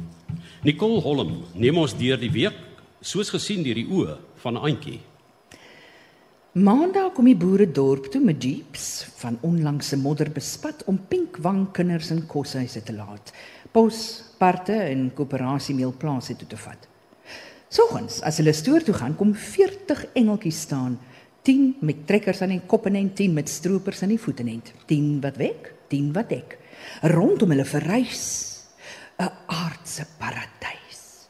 Nicole 0.65 1.01
Holm 1.01 1.45
neem 1.55 1.79
ons 1.79 1.95
deur 1.95 2.19
die 2.19 2.33
week 2.33 2.57
soos 3.01 3.31
gesien 3.31 3.63
deur 3.63 3.79
die 3.79 3.89
oë 3.89 4.19
van 4.43 4.57
Auntie. 4.57 5.01
Maandag 6.55 7.13
kom 7.15 7.27
die 7.27 7.37
boere 7.37 7.67
dorp 7.67 8.11
toe 8.11 8.21
met 8.21 8.43
jeeps 8.43 9.05
van 9.19 9.39
onlangse 9.43 9.97
modder 9.97 10.31
bespat 10.31 10.85
om 10.87 10.99
pinkwang 10.99 11.73
kinders 11.73 12.11
in 12.11 12.27
koshuise 12.27 12.83
te 12.83 12.93
laat. 12.93 13.33
Pos, 13.73 14.24
parte 14.39 14.73
en 14.73 15.11
koöperasiemeelplase 15.15 16.37
toe 16.37 16.49
te 16.49 16.57
vat. 16.57 16.89
Soggens 17.69 18.21
as 18.23 18.39
hulle 18.39 18.53
stoor 18.55 18.85
toe 18.87 18.95
gaan, 18.95 19.17
kom 19.19 19.35
40 19.35 20.07
engeltjies 20.15 20.61
staan. 20.69 20.99
10 21.45 21.77
met 21.85 22.07
trekkers 22.07 22.41
aan 22.43 22.55
die 22.55 22.63
kop 22.67 22.87
en 22.87 23.13
10 23.13 23.35
met 23.35 23.49
stroopers 23.49 24.03
aan 24.03 24.15
die 24.15 24.21
voete 24.21 24.47
net. 24.47 24.73
10 24.87 25.21
wat 25.25 25.37
weg, 25.37 25.73
10 25.93 26.13
wat 26.15 26.33
ek. 26.33 26.59
Rondom 27.03 27.51
hulle 27.51 27.65
verrys 27.65 28.25
'n 29.19 29.31
aardse 29.47 30.07
paradys. 30.19 31.29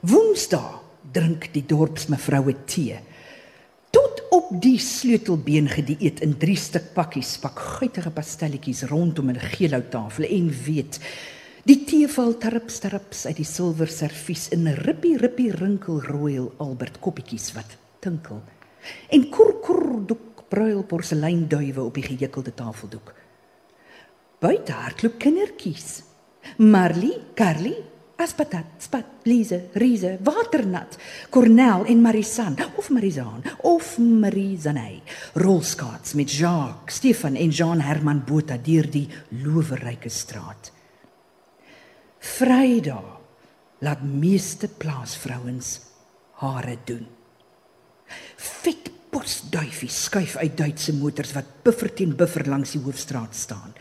Woensdae 0.00 0.80
drink 1.12 1.48
die 1.54 1.64
dorpsmevroue 1.66 2.54
tee 2.68 2.98
tot 3.90 4.20
op 4.34 4.50
die 4.60 4.76
sleutelbeen 4.78 5.68
gedieet 5.72 6.20
in 6.20 6.36
drie 6.36 6.56
stuk 6.60 6.92
pakkies 6.94 7.38
pak 7.40 7.58
guitige 7.78 8.10
pastelletjies 8.12 8.84
rondom 8.90 9.30
'n 9.30 9.40
geelhouttafel 9.54 10.24
en 10.24 10.50
weet 10.64 11.00
die 11.68 11.82
tee 11.84 12.06
val 12.08 12.30
terps 12.40 12.78
terps 12.80 13.26
uit 13.28 13.36
die 13.42 13.44
silwer 13.44 13.90
servies 13.92 14.46
in 14.56 14.62
'n 14.64 14.76
rippie 14.86 15.18
rippie 15.20 15.50
rinkel 15.52 16.00
royal 16.00 16.46
albert 16.64 16.96
koppietjies 17.04 17.52
wat 17.56 17.76
tinkel 18.00 18.40
en 19.12 19.28
kur 19.30 19.50
kur 19.60 20.00
doek 20.06 20.46
bruil 20.48 20.82
porselein 20.82 21.42
duwe 21.46 21.82
op 21.82 21.94
die 21.94 22.06
gehekelde 22.06 22.54
tafeldoek 22.54 23.12
buite 24.40 24.72
hardloop 24.72 25.18
kindertjies 25.18 26.02
marley 26.56 27.20
carly 27.34 27.76
Aspatat, 28.18 28.66
Spat, 28.78 29.06
Lise, 29.22 29.68
Riese, 29.74 30.18
Waternat, 30.20 30.98
Cornel 31.30 31.84
en 31.84 32.00
Marisan 32.00 32.56
of 32.76 32.90
Marizaan 32.90 33.42
of 33.62 33.98
Marizanay. 33.98 35.02
Rolskaats 35.34 36.14
met 36.14 36.32
Jacques, 36.32 36.90
Stefan 36.90 37.36
en 37.36 37.50
Jean 37.50 37.80
Herman 37.80 38.24
Botha 38.26 38.56
deur 38.56 38.90
die 38.90 39.08
loweryke 39.30 40.08
straat. 40.08 40.72
Vrydag 42.36 43.16
laat 43.84 44.02
meeste 44.02 44.68
plaasvrouens 44.68 45.78
hare 46.42 46.76
doen. 46.86 47.06
Fit 48.36 48.90
posduifie 49.10 49.90
skuif 49.90 50.36
uit 50.36 50.56
Duitse 50.58 50.92
motors 50.96 51.32
wat 51.36 51.48
buffer 51.64 51.90
teen 51.94 52.14
buffer 52.18 52.46
langs 52.50 52.74
die 52.76 52.82
hoofstraat 52.84 53.36
staan. 53.36 53.72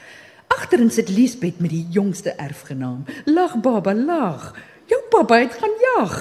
Agterin 0.53 0.91
sit 0.93 1.09
Liesbeth 1.11 1.59
met 1.59 1.73
die 1.73 1.85
jongste 1.93 2.33
erfgenaam. 2.39 3.03
Lag 3.25 3.57
baba, 3.61 3.93
lag. 3.93 4.53
Jou 4.87 5.01
pappa 5.11 5.41
het 5.41 5.57
gaan 5.59 5.75
jag 5.83 6.15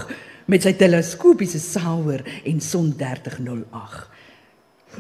met 0.51 0.67
sy 0.67 0.73
teleskopiese 0.79 1.61
Sauer 1.63 2.25
en 2.47 2.61
Son 2.63 2.93
3008. 2.99 4.07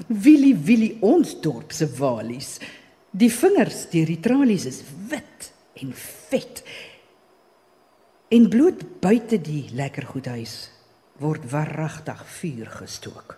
Willie 0.08 0.56
Willie 0.66 0.96
ons 1.06 1.34
dorp 1.42 1.74
se 1.74 1.88
walies. 1.98 2.56
Die 3.10 3.30
vingers 3.32 3.86
deur 3.92 4.10
die 4.10 4.20
tralies 4.22 4.66
is 4.68 4.82
wit 5.10 5.50
en 5.82 5.92
vet. 6.30 6.62
En 8.26 8.48
bloot 8.50 8.80
buite 8.98 9.38
die 9.38 9.68
lekker 9.78 10.02
goedhuis 10.10 10.54
word 11.22 11.44
warragtig 11.46 12.24
vuur 12.40 12.72
gestook. 12.74 13.36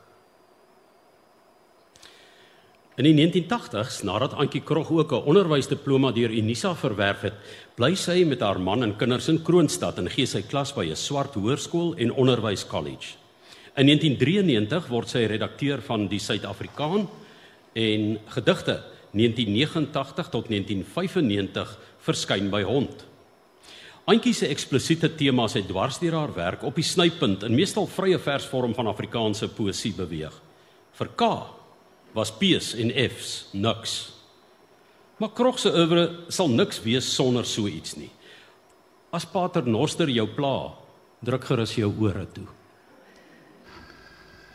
In 2.96 3.04
die 3.04 3.12
1980s, 3.12 3.98
nadat 4.08 4.32
Antjie 4.40 4.62
Krog 4.64 4.88
ook 4.90 5.12
'n 5.12 5.28
onderwysdiploma 5.28 6.12
deur 6.12 6.30
Unisa 6.30 6.74
verwerf 6.74 7.20
het, 7.20 7.34
bly 7.76 7.94
sy 7.94 8.24
met 8.24 8.40
haar 8.40 8.60
man 8.60 8.82
en 8.82 8.96
kinders 8.96 9.28
in 9.28 9.42
Kroonstad 9.42 9.98
en 9.98 10.08
gee 10.08 10.26
sy 10.26 10.42
klas 10.42 10.72
by 10.72 10.86
'n 10.86 10.96
swart 10.96 11.34
hoërskool 11.34 11.94
en 11.96 12.12
onderwys 12.12 12.66
college. 12.66 13.16
In 13.76 13.86
1993 13.86 14.88
word 14.88 15.08
sy 15.08 15.26
redakteur 15.26 15.82
van 15.82 16.08
die 16.08 16.18
Suid-Afrikaan 16.18 17.08
en 17.74 18.18
gedigte 18.26 18.82
1989 19.12 20.28
tot 20.28 20.48
1995 20.48 21.78
verskyn 21.98 22.50
by 22.50 22.62
Hond. 22.62 23.07
Antjie 24.08 24.32
se 24.32 24.48
eksplisiete 24.48 25.10
temas 25.20 25.52
het 25.58 25.66
dwars 25.68 25.98
deur 26.00 26.14
haar 26.16 26.30
werk 26.32 26.62
op 26.64 26.78
die 26.80 26.86
snypunt 26.86 27.42
in 27.44 27.52
meestal 27.52 27.84
vrye 27.92 28.16
versvorm 28.16 28.72
van 28.72 28.88
Afrikaanse 28.88 29.50
poësie 29.52 29.92
beweeg. 29.98 30.32
Vir 30.96 31.10
K 31.12 31.26
was 32.16 32.32
P's 32.40 32.70
en 32.80 32.88
F's 33.04 33.50
niks. 33.52 33.96
Maar 35.20 35.34
Krog 35.36 35.58
se 35.60 35.68
oeuvre 35.74 36.06
sal 36.32 36.48
niks 36.48 36.80
wees 36.86 37.08
sonder 37.12 37.44
so 37.44 37.68
iets 37.68 37.98
nie. 37.98 38.08
As 39.12 39.26
Pater 39.28 39.66
Noster 39.68 40.08
jou 40.08 40.24
pla, 40.32 40.70
druk 41.20 41.44
gerus 41.50 41.74
jou 41.76 41.90
ore 42.00 42.24
toe. 42.32 42.46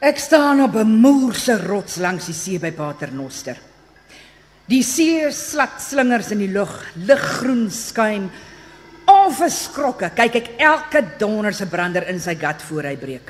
Ek 0.01 0.17
staan 0.17 0.63
op 0.65 0.75
'n 0.75 0.97
moerse 0.97 1.57
rots 1.67 1.97
langs 1.97 2.25
die 2.25 2.33
see 2.33 2.59
by 2.59 2.71
Pater 2.71 3.13
Noster. 3.13 3.57
Die 4.67 4.83
see 4.83 5.31
slat 5.31 5.81
slingers 5.81 6.31
in 6.31 6.39
die 6.39 6.51
lug, 6.51 6.73
liggroen 6.95 7.69
skuim. 7.69 8.31
Onverskrokke 9.23 10.09
kyk 10.17 10.35
ek 10.35 10.49
elke 10.59 11.01
donder 11.19 11.55
se 11.55 11.67
brander 11.71 12.03
in 12.11 12.19
sy 12.19 12.33
gat 12.39 12.63
voor 12.67 12.89
hy 12.89 12.95
breek. 12.99 13.29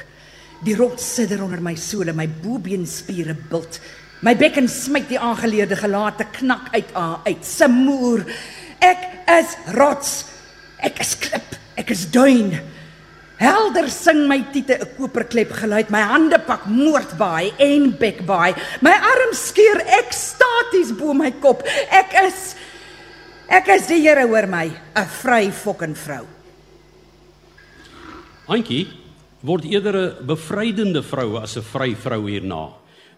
Die 0.65 0.73
rots 0.79 1.05
sidder 1.17 1.43
onder 1.43 1.61
my 1.61 1.75
sole, 1.77 2.15
my 2.17 2.25
bobeenspiere 2.25 3.35
bult. 3.51 3.77
My 4.23 4.33
bekken 4.39 4.69
smyt 4.71 5.09
die 5.11 5.19
aangeleerde 5.19 5.75
gelate 5.77 6.25
knak 6.39 6.71
uit 6.73 6.93
uit. 7.27 7.43
Semoer. 7.45 8.23
Ek 8.81 9.03
is 9.35 9.57
rots. 9.75 10.23
Ek 10.81 11.01
is 11.03 11.13
klip. 11.19 11.57
Ek 11.77 11.91
is 11.93 12.07
duin. 12.09 12.55
Helder 13.43 13.89
sing 13.91 14.23
my 14.29 14.39
tiete 14.53 14.79
'n 14.79 14.87
koperklep 14.97 15.51
geluid. 15.51 15.89
My 15.89 16.01
hande 16.01 16.39
pak 16.39 16.65
moordbaai 16.65 17.53
en 17.59 17.91
bekbaai. 17.99 18.55
My 18.81 18.95
arm 18.95 19.33
skeer 19.33 19.83
ekstaties 19.99 20.95
bo 20.97 21.13
my 21.13 21.31
kop. 21.31 21.61
Ek 21.91 22.13
is 22.25 22.55
ek 23.53 23.69
is 23.75 23.85
die 23.85 24.01
Here 24.01 24.25
hoor 24.25 24.47
my, 24.49 24.65
'n 24.97 25.09
vry 25.21 25.51
fucking 25.51 25.93
vrou. 25.95 26.25
Antjie 28.49 28.87
word 29.43 29.65
eerder 29.65 29.95
'n 29.95 30.25
bevrydende 30.25 31.03
vrou 31.03 31.37
as 31.37 31.57
'n 31.57 31.61
vry 31.61 31.93
vrou 31.93 32.25
hierna. 32.25 32.73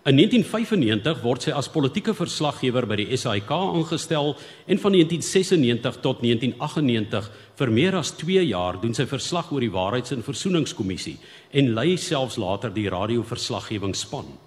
In 0.06 0.18
1995 0.18 1.24
word 1.24 1.42
sy 1.42 1.52
as 1.52 1.68
politieke 1.68 2.14
verslaggewer 2.14 2.86
by 2.86 2.96
die 2.96 3.18
SAIK 3.18 3.50
aangestel 3.50 4.36
en 4.68 4.78
van 4.78 4.92
1996 4.92 6.02
tot 6.02 6.22
1998 6.22 7.32
vir 7.58 7.72
meer 7.72 7.96
as 7.96 8.12
2 8.12 8.46
jaar 8.46 8.80
doen 8.80 8.94
sy 8.94 9.06
verslag 9.06 9.52
oor 9.52 9.62
die 9.62 9.72
Waarheids- 9.72 10.12
en 10.12 10.22
Versoeningskommissie 10.22 11.18
en 11.54 11.74
lei 11.74 11.98
selfs 11.98 12.38
later 12.38 12.70
die 12.70 12.90
radioverslaggewingsspan. 12.90 14.45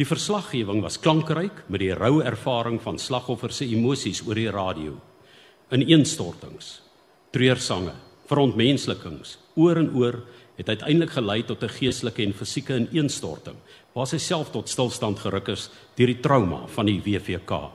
Die 0.00 0.08
verslaggewing 0.08 0.80
was 0.80 0.96
klankryk 1.00 1.66
met 1.68 1.82
die 1.82 1.92
rou 1.92 2.22
ervaring 2.24 2.78
van 2.80 2.98
slagoffers 2.98 3.60
se 3.60 3.66
emosies 3.68 4.22
oor 4.24 4.38
die 4.40 4.48
radio. 4.48 4.94
Ineenstortings, 5.72 6.78
treursange, 7.32 7.92
verontmenslikings, 8.30 9.36
oor 9.60 9.76
en 9.82 9.90
oor 9.92 10.22
het 10.56 10.68
uiteindelik 10.68 11.12
gelei 11.12 11.42
tot 11.44 11.62
'n 11.62 11.68
geestelike 11.68 12.22
en 12.22 12.32
fisieke 12.32 12.76
ineenstorting 12.76 13.56
waar 13.92 14.06
sy 14.06 14.18
self 14.18 14.50
tot 14.50 14.68
stilstand 14.68 15.18
geruk 15.18 15.48
is 15.48 15.70
deur 15.96 16.06
die 16.06 16.20
trauma 16.20 16.66
van 16.66 16.86
die 16.86 17.00
WVK. 17.00 17.70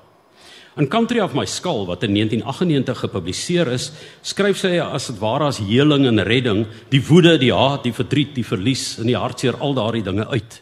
In 0.78 0.88
Country 0.88 1.20
of 1.20 1.34
My 1.34 1.46
Skull 1.46 1.86
wat 1.86 2.04
in 2.04 2.14
1998 2.14 3.00
gepubliseer 3.00 3.68
is, 3.68 3.92
skryf 4.22 4.58
sy 4.58 4.80
as 4.80 5.08
dit 5.08 5.20
ware 5.20 5.46
as 5.46 5.58
heling 5.58 6.06
en 6.06 6.24
redding 6.24 6.66
die 6.90 7.02
woede, 7.02 7.38
die 7.38 7.54
haat, 7.54 7.84
die 7.84 7.94
verdriet, 7.94 8.36
die 8.36 8.46
verlies 8.46 8.98
en 9.00 9.06
die 9.06 9.18
hartseer 9.18 9.58
al 9.60 9.74
daardie 9.74 10.04
dinge 10.04 10.28
uit. 10.28 10.62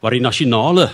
Waar 0.00 0.14
die 0.16 0.22
nasionale 0.24 0.86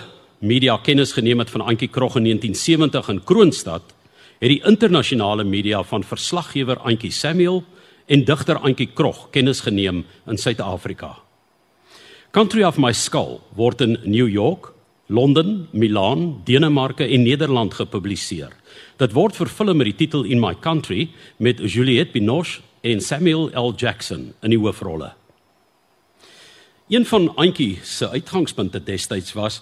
media 0.43 0.73
kennis 0.83 1.13
geneem 1.15 1.39
het 1.39 1.49
van 1.49 1.61
Antjie 1.63 1.87
Krog 1.87 2.17
in 2.19 2.25
1970 2.27 3.07
in 3.13 3.21
Kroonstad, 3.23 3.93
het 4.39 4.49
die 4.51 4.59
internasionale 4.67 5.45
media 5.47 5.79
van 5.83 6.03
verslaggewer 6.03 6.81
Antjie 6.83 7.11
Samuel 7.15 7.61
en 8.05 8.25
digter 8.27 8.59
Antjie 8.59 8.89
Krog 8.93 9.29
kennis 9.31 9.61
geneem 9.63 10.01
in 10.27 10.37
Suid-Afrika. 10.37 11.13
Country 12.35 12.65
of 12.67 12.77
My 12.77 12.91
Skull 12.91 13.39
word 13.55 13.81
in 13.81 13.95
New 14.03 14.27
York, 14.27 14.73
Londen, 15.07 15.69
Milaan, 15.71 16.41
Denemarke 16.43 17.07
en 17.07 17.23
Nederland 17.23 17.73
gepubliseer. 17.79 18.51
Dit 18.99 19.15
word 19.15 19.39
vervilm 19.39 19.79
met 19.79 19.87
die 19.87 19.95
titel 20.03 20.27
In 20.27 20.43
My 20.43 20.51
Country 20.59 21.07
met 21.39 21.63
Juliette 21.63 22.11
Binoche 22.11 22.59
en 22.83 22.99
Samuel 23.01 23.47
L. 23.55 23.71
Jackson 23.79 24.33
in 24.41 24.51
die 24.51 24.59
hoofrolle. 24.59 25.13
Een 26.87 27.05
van 27.05 27.35
Antjie 27.35 27.79
se 27.83 28.07
uitgangspunte 28.09 28.79
destyds 28.79 29.33
was 29.35 29.57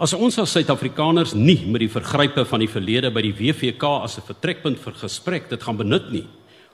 as 0.00 0.14
ons 0.16 0.38
as 0.40 0.54
Suid-Afrikaners 0.56 1.34
nie 1.36 1.58
met 1.68 1.82
die 1.82 1.90
vergrype 1.92 2.46
van 2.48 2.62
die 2.62 2.70
verlede 2.72 3.10
by 3.12 3.20
die 3.20 3.34
WVK 3.36 3.84
as 4.00 4.16
'n 4.16 4.24
vertrekpunt 4.24 4.78
vir 4.80 4.94
gesprek 4.96 5.50
dit 5.50 5.62
gaan 5.62 5.76
benut 5.76 6.10
nie, 6.10 6.24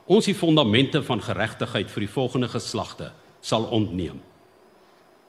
ons 0.06 0.24
die 0.24 0.34
fondamente 0.34 1.02
van 1.02 1.20
geregtigheid 1.20 1.90
vir 1.90 2.00
die 2.00 2.12
volgende 2.14 2.48
geslagte 2.48 3.10
sal 3.40 3.64
ontneem. 3.64 4.20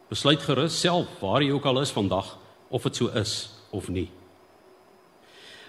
Besluit 0.10 0.42
gerus 0.42 0.80
self 0.80 1.08
waar 1.22 1.42
jy 1.42 1.52
ook 1.52 1.66
al 1.66 1.82
is 1.82 1.92
vandag 1.92 2.38
of 2.70 2.84
dit 2.84 2.96
so 2.96 3.08
is 3.08 3.50
of 3.72 3.90
nie. 3.90 4.10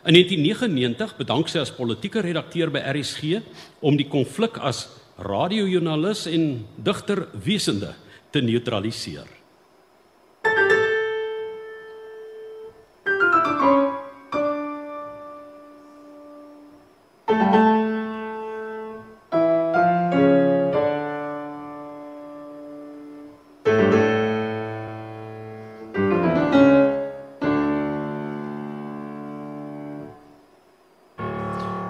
In 0.05 0.13
1999 0.13 1.17
bedank 1.17 1.49
sy 1.49 1.59
as 1.59 1.73
politieke 1.73 2.21
redakteur 2.21 2.71
by 2.71 2.81
RSG 2.81 3.41
om 3.81 3.97
die 3.97 4.09
konflik 4.09 4.59
as 4.59 4.89
radiojoernalis 5.17 6.27
en 6.27 6.67
digter 6.77 7.29
wesende 7.33 7.95
te 8.31 8.41
neutraliseer. 8.41 9.39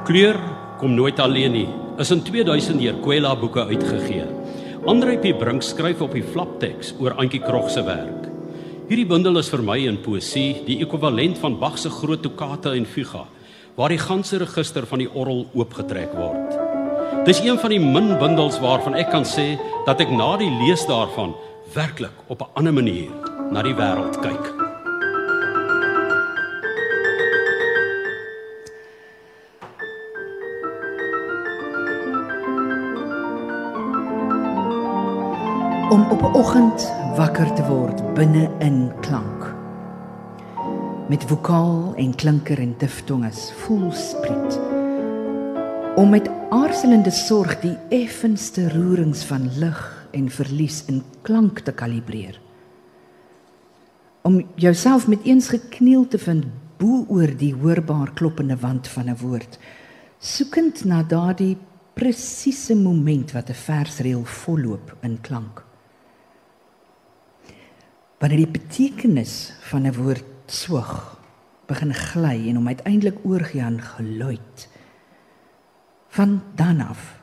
Kleur 0.09 0.39
kom 0.81 0.95
nooit 0.97 1.19
alleen 1.21 1.53
nie. 1.53 1.67
Is 2.01 2.09
in 2.15 2.23
2000 2.25 2.81
deur 2.81 2.95
Kwela 3.05 3.35
boeke 3.37 3.67
uitgegee. 3.69 4.25
Andre 4.87 5.17
P 5.19 5.33
Brink 5.35 5.65
skryf 5.67 5.99
op 6.05 6.13
die 6.15 6.23
flapteks 6.23 6.93
oor 7.03 7.17
Antjie 7.19 7.41
Krog 7.43 7.67
se 7.73 7.83
werk. 7.83 8.29
Hierdie 8.87 9.09
bundel 9.11 9.41
is 9.41 9.51
vir 9.51 9.65
my 9.67 9.77
in 9.91 9.99
poesie 10.05 10.61
die 10.69 10.79
ekwivalent 10.85 11.41
van 11.43 11.57
Bach 11.59 11.81
se 11.83 11.91
groot 11.91 12.23
toccata 12.23 12.77
en 12.79 12.87
fuga, 12.87 13.25
waar 13.77 13.91
die 13.91 13.99
ganse 13.99 14.39
register 14.39 14.87
van 14.87 15.03
die 15.03 15.11
orgel 15.11 15.49
oopgetrek 15.59 16.15
word. 16.15 16.55
Dis 17.27 17.43
een 17.43 17.59
van 17.59 17.75
die 17.75 17.83
min 17.83 18.15
bundels 18.23 18.61
waarvan 18.63 18.95
ek 18.95 19.11
kan 19.11 19.27
sê 19.27 19.57
dat 19.89 20.01
ek 20.01 20.15
na 20.15 20.37
die 20.39 20.53
lees 20.63 20.87
daarvan 20.87 21.35
werklik 21.75 22.15
op 22.29 22.43
'n 22.43 22.55
ander 22.55 22.73
manier 22.73 23.11
na 23.51 23.63
die 23.63 23.75
wêreld 23.75 24.23
kyk. 24.23 24.58
Om 35.91 36.11
op 36.11 36.23
'n 36.23 36.37
oggend 36.37 36.93
wakker 37.17 37.53
te 37.53 37.65
word 37.67 38.15
binne 38.15 38.51
in 38.59 38.93
klank. 39.01 39.55
Met 41.09 41.25
vokaal 41.25 41.95
en 41.97 42.15
klinker 42.15 42.59
en 42.59 42.75
diftonges 42.79 43.53
voel 43.53 43.93
spriet. 43.93 44.61
Om 45.97 46.09
met 46.09 46.31
aarzelende 46.51 47.11
sorg 47.11 47.61
die 47.61 47.77
effenste 47.89 48.69
roerings 48.69 49.25
van 49.25 49.49
lig 49.59 50.07
en 50.11 50.31
verlies 50.31 50.85
in 50.87 51.03
klank 51.23 51.59
te 51.59 51.73
kalibreer. 51.73 52.41
Om 54.23 54.47
jouself 54.55 55.07
met 55.07 55.23
eens 55.23 55.49
gekniel 55.49 56.09
te 56.09 56.19
vind 56.19 56.45
bo 56.77 57.05
oor 57.09 57.37
die 57.37 57.55
hoorbaar 57.55 58.13
kloppende 58.13 58.57
wand 58.57 58.89
van 58.89 59.09
'n 59.09 59.17
woord, 59.21 59.59
soekend 60.19 60.85
na 60.85 61.03
daardie 61.03 61.57
presiese 61.95 62.77
moment 62.77 63.33
wat 63.33 63.49
'n 63.49 63.55
versreël 63.55 64.25
volloop 64.25 64.97
in 65.01 65.21
klank 65.21 65.67
wanneer 68.19 68.45
die 68.45 68.61
betekenis 68.61 69.53
van 69.71 69.87
'n 69.87 69.95
woord 69.95 70.25
swig 70.47 71.19
begin 71.67 71.95
gly 71.95 72.49
en 72.49 72.57
hom 72.57 72.67
uiteindelik 72.67 73.19
oorgie 73.25 73.63
aan 73.63 73.81
geluid. 73.81 74.69
Van 76.09 76.43
dan 76.55 76.81
af 76.81 77.21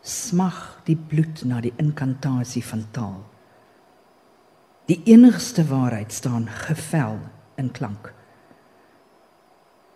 smag 0.00 0.80
die 0.84 0.96
bloed 0.96 1.44
na 1.44 1.60
die 1.60 1.72
inkantasie 1.76 2.64
van 2.64 2.84
taal. 2.90 3.24
Die 4.86 5.00
enigste 5.04 5.64
waarheid 5.64 6.12
staan 6.12 6.48
gevel 6.48 7.18
in 7.56 7.70
klank. 7.70 8.12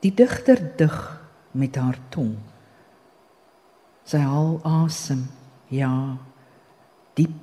Die 0.01 0.15
digter 0.15 0.77
dig 0.77 0.97
met 1.51 1.77
haar 1.77 1.99
tong. 2.09 2.39
Sy 4.05 4.19
haal 4.25 4.61
asem 4.65 5.29
ja 5.69 6.17
diep 7.15 7.37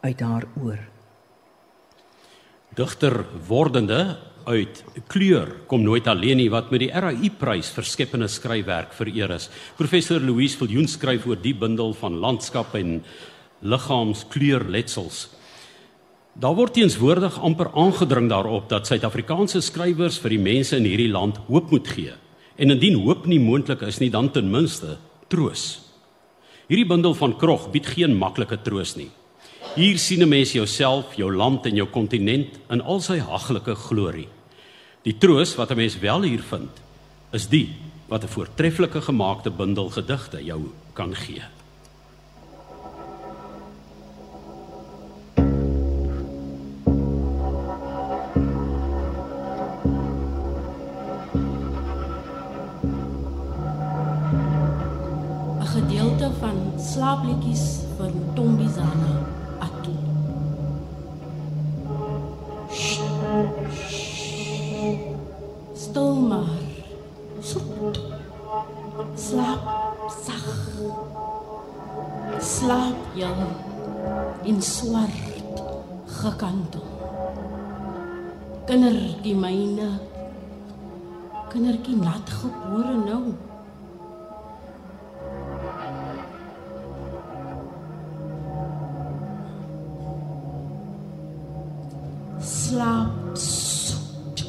uit 0.00 0.20
haar 0.20 0.46
oor 0.62 0.91
digter 2.76 3.24
wordende 3.48 4.16
uit 4.46 4.80
kleur 5.12 5.50
kom 5.70 5.84
nooit 5.84 6.06
alleen 6.10 6.40
nie 6.40 6.50
wat 6.50 6.70
met 6.72 6.82
die 6.82 6.90
RAI 6.90 7.30
prys 7.38 7.70
vir 7.74 7.86
skepende 7.86 8.28
skryfwerk 8.30 8.94
vereer 8.96 9.36
is. 9.36 9.48
Professor 9.78 10.20
Louise 10.20 10.58
Viljoen 10.58 10.88
skryf 10.90 11.26
oor 11.28 11.38
die 11.38 11.54
bundel 11.54 11.94
van 11.98 12.18
landskap 12.22 12.74
en 12.78 13.00
liggaamskleurletsels. 13.62 15.28
Daar 16.32 16.56
word 16.56 16.74
teenswoordig 16.74 17.36
amper 17.44 17.68
aangedring 17.76 18.30
daarop 18.32 18.70
dat 18.72 18.88
Suid-Afrikaanse 18.88 19.60
skrywers 19.62 20.18
vir 20.22 20.32
die 20.32 20.42
mense 20.42 20.78
in 20.80 20.88
hierdie 20.88 21.12
land 21.12 21.38
hoop 21.50 21.70
moet 21.70 21.92
gee. 21.92 22.14
En 22.56 22.72
indien 22.72 22.96
hoop 23.04 23.26
nie 23.28 23.40
moontlik 23.40 23.84
is 23.84 24.00
nie, 24.00 24.10
dan 24.10 24.30
ten 24.32 24.48
minste 24.50 24.96
troos. 25.28 25.82
Hierdie 26.70 26.88
bundel 26.88 27.14
van 27.18 27.36
Krog 27.36 27.68
bied 27.72 27.86
geen 27.94 28.16
maklike 28.16 28.62
troos 28.64 28.96
nie. 28.96 29.10
Hier 29.72 29.98
sien 29.98 30.20
'n 30.20 30.28
mens 30.28 30.52
jouself, 30.52 31.14
jou 31.14 31.32
land 31.34 31.66
en 31.66 31.74
jou 31.74 31.88
kontinent 31.88 32.58
in 32.68 32.82
al 32.82 33.00
sy 33.00 33.18
haglike 33.18 33.74
glorie. 33.74 34.28
Die 35.02 35.16
troos 35.18 35.54
wat 35.54 35.70
'n 35.70 35.76
mens 35.76 35.98
wel 35.98 36.22
hier 36.22 36.42
vind, 36.42 36.70
is 37.32 37.48
die 37.48 37.68
wat 38.08 38.22
'n 38.22 38.28
voortreffelike 38.28 39.00
gemaakte 39.00 39.50
bundel 39.50 39.88
gedigte 39.88 40.44
jou 40.44 40.60
kan 40.92 41.14
gee. 41.14 41.42
gedeelte 55.72 56.30
van 56.40 56.72
slaapliedjies 56.78 57.80
vir 57.96 58.12
Tombizana. 58.34 59.11
Jy 73.12 73.28
in 74.48 74.62
swart 74.64 75.60
gekantel. 76.20 76.84
Kindertjie 78.64 79.36
myne. 79.36 79.88
Kindertjie 81.52 81.96
nat 82.00 82.30
gebore 82.40 82.96
nou. 83.04 83.34
slaap 92.72 93.36
soet. 93.36 94.44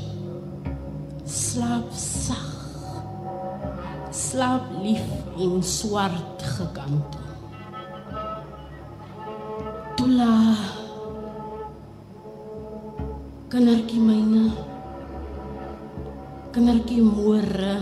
Slaap 1.27 1.91
sag. 1.91 2.47
Slaap 4.15 4.71
lief 4.79 5.03
in 5.37 5.59
swart 5.63 6.47
gekant. 6.55 7.32
Tula. 10.13 10.53
Kindertjie 13.49 13.97
myne. 13.97 14.51
Kindertjie 16.53 17.01
môre. 17.01 17.79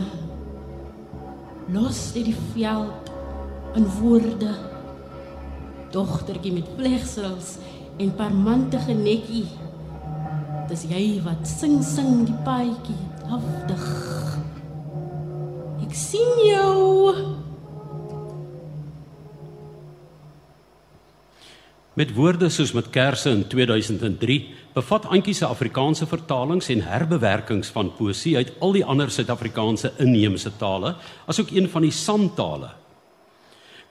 Los 1.75 1.99
dit 2.15 2.29
die 2.29 2.37
veld 2.53 3.11
in 3.75 3.89
woorde. 3.97 4.53
Dogtertjie 5.91 6.55
met 6.55 6.71
vlegsels 6.79 7.57
en 7.99 8.15
parmantige 8.15 8.95
nekkie 8.95 9.49
dis 10.71 10.87
jy 10.87 11.03
wat 11.27 11.43
sing 11.43 11.81
sing 11.83 12.23
die 12.31 12.39
paadjie 12.47 12.95
afdig. 13.27 13.85
Ek 15.83 15.99
sien 16.07 16.35
jou. 16.47 17.30
Met 21.93 22.13
woorde 22.15 22.47
soos 22.49 22.71
met 22.71 22.87
kersse 22.89 23.29
in 23.29 23.47
2003 23.51 24.35
bevat 24.73 25.05
Antjie 25.11 25.33
se 25.35 25.45
Afrikaanse 25.45 26.05
vertalings 26.07 26.69
en 26.71 26.83
herbewerkings 26.87 27.67
van 27.75 27.89
poësie 27.97 28.37
uit 28.39 28.53
al 28.63 28.77
die 28.77 28.83
ander 28.85 29.11
Suid-Afrikaanse 29.11 29.91
inheemse 29.99 30.53
tale, 30.57 30.93
asook 31.27 31.51
een 31.51 31.67
van 31.69 31.83
die 31.83 31.91
Santale. 31.91 32.69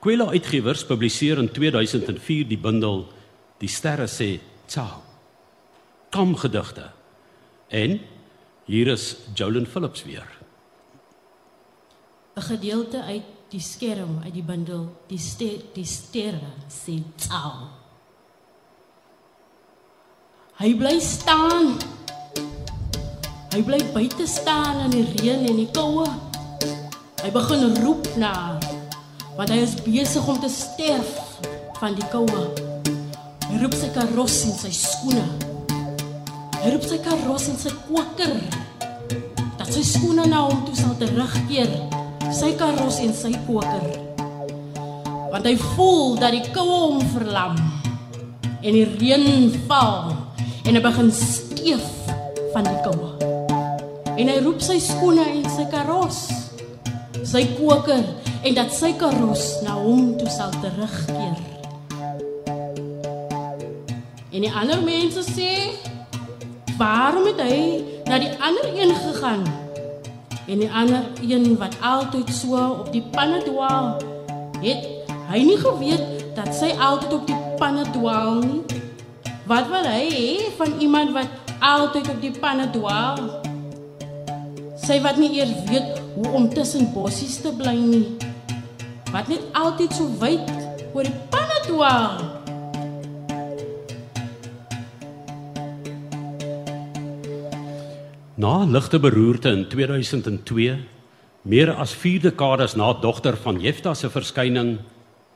Kwela 0.01 0.31
Uitgewers 0.33 0.81
publiseer 0.89 1.37
in 1.37 1.51
2004 1.53 2.47
die 2.49 2.57
bundel 2.57 3.05
Die 3.61 3.69
sterre 3.69 4.07
sê 4.09 4.39
ciao. 4.65 5.03
Kom 6.09 6.33
gedigte. 6.35 6.87
En 7.69 7.99
hier 8.65 8.87
is 8.87 9.17
Jolyn 9.37 9.67
Phillips 9.67 10.03
weer. 10.03 10.25
'n 12.35 12.41
Gedeelte 12.41 13.03
uit 13.03 13.29
die 13.49 13.59
skerm 13.59 14.21
uit 14.23 14.33
die 14.33 14.43
bundel 14.43 14.89
Die 15.07 15.19
ster 15.19 15.61
die 15.73 15.85
sterre 15.85 16.57
sê 16.67 16.97
ciao. 17.15 17.80
Hy 20.61 20.75
bly 20.77 20.99
staan. 21.01 21.71
Hy 23.49 23.61
bly 23.65 23.79
buite 23.95 24.27
staan 24.29 24.83
in 24.85 24.91
die 24.93 25.07
reën 25.09 25.47
en 25.49 25.57
die 25.57 25.71
koue. 25.73 26.05
Hy 27.23 27.31
begin 27.33 27.79
roep 27.81 28.05
na 28.21 28.29
haar, 28.29 28.67
want 29.39 29.49
hy 29.49 29.57
is 29.65 29.73
besig 29.81 30.29
om 30.29 30.37
te 30.37 30.51
sterf 30.53 31.17
van 31.79 31.97
die 31.97 32.05
koue. 32.13 32.43
Hy 33.47 33.63
roep 33.63 33.73
sy 33.73 33.89
karos 33.97 34.37
en 34.51 34.53
sy 34.59 34.69
skoene. 34.77 35.25
Hy 36.61 36.75
roep 36.75 36.85
sy 36.93 37.01
karos 37.09 37.49
en 37.49 37.57
sy 37.65 37.73
koker. 37.89 38.37
Dat 39.57 39.65
sy 39.73 39.81
skoene 39.95 40.29
na 40.29 40.45
hom 40.45 40.61
toe 40.69 40.77
sal 40.77 40.93
terugkeer. 41.01 41.73
Sy 42.29 42.53
karos 42.61 43.01
en 43.01 43.17
sy 43.17 43.33
koker. 43.49 43.89
Want 45.33 45.41
hy 45.41 45.57
voel 45.73 46.19
dat 46.21 46.37
die 46.37 46.45
koue 46.53 46.83
hom 46.91 47.05
verlam 47.17 47.57
en 48.61 48.75
die 48.77 48.85
reën 48.85 49.63
val 49.65 50.20
en 50.65 50.75
hy 50.75 50.81
begin 50.81 51.11
steef 51.11 51.85
van 52.53 52.67
die 52.67 52.79
koue. 52.85 53.11
En 54.17 54.29
hy 54.29 54.37
roep 54.43 54.61
sy 54.61 54.77
skoene 54.83 55.23
en 55.25 55.47
sy 55.55 55.65
karos, 55.71 56.25
sy 57.25 57.45
koker 57.57 58.03
en 58.43 58.57
dat 58.57 58.73
sy 58.75 58.91
karos 58.99 59.61
na 59.65 59.77
hom 59.79 60.13
toe 60.19 60.29
sal 60.29 60.53
terugkeer. 60.61 61.39
En 64.31 64.45
die 64.45 64.51
ander 64.51 64.83
mense 64.83 65.23
sê, 65.27 65.75
"Waarom 66.77 67.25
het 67.25 67.41
hy 67.41 67.83
na 68.05 68.19
die 68.19 68.31
ander 68.39 68.67
een 68.75 68.95
gegaan?" 68.95 69.43
En 70.47 70.59
die 70.59 70.71
ander 70.71 71.03
een 71.21 71.57
wat 71.57 71.75
altyd 71.81 72.29
so 72.29 72.55
op 72.79 72.91
die 72.91 73.03
panne 73.11 73.43
dwaal, 73.43 73.97
het 74.61 74.87
hy 75.29 75.43
nie 75.43 75.57
geweet 75.57 76.35
dat 76.35 76.55
sy 76.55 76.71
altyd 76.79 77.13
op 77.13 77.27
die 77.27 77.39
panne 77.57 77.85
dwaal 77.91 78.39
nie. 78.39 78.61
Wat 79.51 79.67
wil 79.67 79.83
hy 79.83 80.03
hê 80.07 80.35
van 80.55 80.77
iemand 80.79 81.09
wat 81.11 81.27
altyd 81.59 82.05
op 82.07 82.19
die 82.23 82.31
panne 82.31 82.69
dwaal? 82.71 83.17
Sy 84.79 84.95
wat 85.03 85.17
nie 85.19 85.27
eers 85.41 85.51
weet 85.67 85.97
hoe 86.13 86.29
om 86.39 86.45
tussen 86.47 86.87
bossies 86.93 87.35
te 87.43 87.51
bly 87.59 87.73
nie. 87.75 88.05
Wat 89.11 89.27
net 89.27 89.43
altyd 89.51 89.97
so 89.97 90.07
wyd 90.21 90.47
oor 90.95 91.03
die 91.03 91.17
panne 91.33 91.57
dwaal. 91.65 92.15
Na 98.39 98.53
ligte 98.63 99.03
beroerte 99.03 99.51
in 99.51 99.67
2002, 99.67 100.79
meer 101.43 101.75
as 101.75 101.91
4 101.91 102.29
dekades 102.29 102.79
na 102.79 102.93
dogter 103.03 103.35
van 103.43 103.59
Jefta 103.59 103.99
se 103.99 104.07
verskyning, 104.07 104.77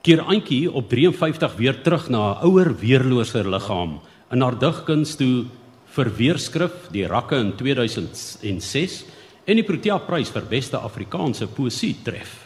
keer 0.05 0.21
Antjie 0.21 0.69
op 0.69 0.85
53 0.91 1.55
weer 1.57 1.79
terug 1.81 2.03
na 2.13 2.19
haar 2.21 2.43
ouer 2.45 2.67
weerlose 2.77 3.41
liggaam 3.41 3.95
in 4.29 4.43
haar 4.45 4.57
digkuns 4.61 5.15
toe 5.17 5.47
vir 5.95 6.11
weerskrif 6.19 6.91
die 6.93 7.07
rakke 7.09 7.39
in 7.41 7.55
2006 7.57 8.99
en 9.49 9.57
die 9.57 9.65
Protea 9.65 9.97
prys 10.05 10.29
vir 10.29 10.45
beste 10.51 10.77
Afrikaanse 10.77 11.47
poesie 11.49 11.95
tref. 12.05 12.44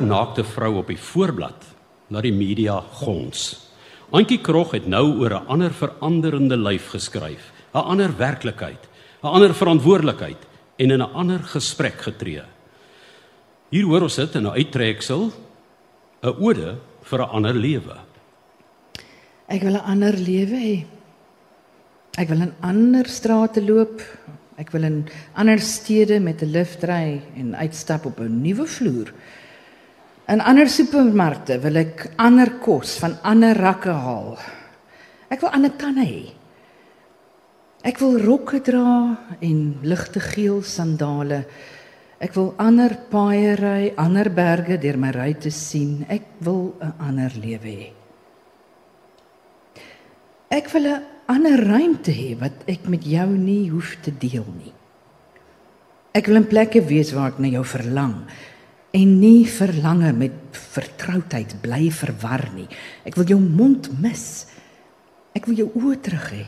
Naakte 0.00 0.44
vrou 0.44 0.76
op 0.76 0.86
die 0.86 0.98
voorblad 0.98 1.64
na 2.08 2.20
die 2.20 2.32
media 2.32 2.80
gons. 2.80 3.68
Antjie 4.12 4.40
Krog 4.44 4.72
het 4.72 4.86
nou 4.86 5.20
oor 5.20 5.32
'n 5.32 5.46
ander 5.48 5.72
veranderende 5.72 6.56
lyf 6.56 6.90
geskryf, 6.90 7.52
'n 7.74 7.78
ander 7.78 8.16
werklikheid, 8.16 8.88
'n 9.22 9.26
ander 9.26 9.54
verantwoordelikheid 9.54 10.46
en 10.78 10.90
in 10.90 11.02
'n 11.02 11.12
ander 11.14 11.38
gesprek 11.38 12.00
getree. 12.00 12.42
Hier 13.70 13.84
hoor 13.84 14.02
ons 14.02 14.16
dit 14.16 14.34
in 14.34 14.46
'n 14.46 14.56
uittreksel, 14.56 15.32
'n 16.22 16.36
ode 16.40 16.76
vir 17.02 17.20
'n 17.20 17.30
ander 17.30 17.54
lewe. 17.54 17.96
Ek 19.48 19.62
wil 19.62 19.74
'n 19.74 19.84
ander 19.84 20.12
lewe 20.12 20.56
hê. 20.56 20.86
Ek 22.18 22.28
wil 22.28 22.42
in 22.42 22.52
ander 22.60 23.06
strate 23.08 23.62
loop. 23.62 24.02
Ek 24.56 24.70
wil 24.70 24.82
in 24.84 25.08
ander 25.34 25.58
stede 25.58 26.20
met 26.20 26.42
'n 26.42 26.52
lift 26.52 26.84
ry 26.84 27.22
en 27.36 27.56
uitstap 27.56 28.04
op 28.06 28.20
'n 28.20 28.42
nuwe 28.42 28.66
vloer. 28.66 29.12
In 30.30 30.38
ander 30.38 30.68
supermarkte 30.70 31.56
wil 31.62 31.80
ek 31.80 32.04
ander 32.22 32.54
kos 32.62 32.94
van 33.02 33.16
ander 33.26 33.58
rakke 33.58 33.90
haal. 33.90 34.36
Ek 35.32 35.42
wil 35.42 35.50
ander 35.50 35.72
tande 35.74 36.04
hê. 36.06 36.22
Ek 37.82 37.98
wil 37.98 38.20
rokke 38.22 38.60
dra 38.62 39.16
en 39.42 39.58
ligte 39.82 40.22
geel 40.22 40.60
sandale. 40.62 41.42
Ek 42.22 42.36
wil 42.38 42.52
ander 42.62 42.94
paaie 43.10 43.56
ry, 43.58 43.90
ander 43.98 44.30
berge 44.30 44.78
deur 44.78 45.00
my 45.02 45.10
ry 45.10 45.32
te 45.34 45.50
sien. 45.50 46.04
Ek 46.08 46.38
wil 46.46 46.76
'n 46.78 46.94
ander 47.02 47.32
lewe 47.34 47.72
hê. 47.82 47.90
Ek 50.50 50.70
wil 50.70 50.86
'n 50.86 51.02
ander 51.26 51.58
ruimte 51.58 52.12
hê 52.12 52.38
wat 52.38 52.62
ek 52.68 52.86
met 52.86 53.02
jou 53.02 53.26
nie 53.26 53.70
hoef 53.70 53.96
te 54.02 54.12
deel 54.12 54.46
nie. 54.46 54.72
Ek 56.14 56.26
wil 56.26 56.36
'n 56.36 56.46
plekke 56.46 56.80
wees 56.86 57.12
waar 57.12 57.32
ek 57.32 57.40
na 57.40 57.48
jou 57.48 57.64
verlang 57.64 58.22
en 58.92 59.12
nie 59.20 59.46
verlange 59.48 60.12
met 60.12 60.58
vertroudheid 60.72 61.54
bly 61.64 61.88
verwar 61.94 62.44
nie. 62.54 62.68
Ek 63.08 63.16
wil 63.16 63.30
jou 63.32 63.40
mond 63.40 63.88
mis. 64.02 64.26
Ek 65.32 65.48
wil 65.48 65.62
jou 65.62 65.70
oë 65.80 65.96
terug 66.04 66.28
hê. 66.34 66.44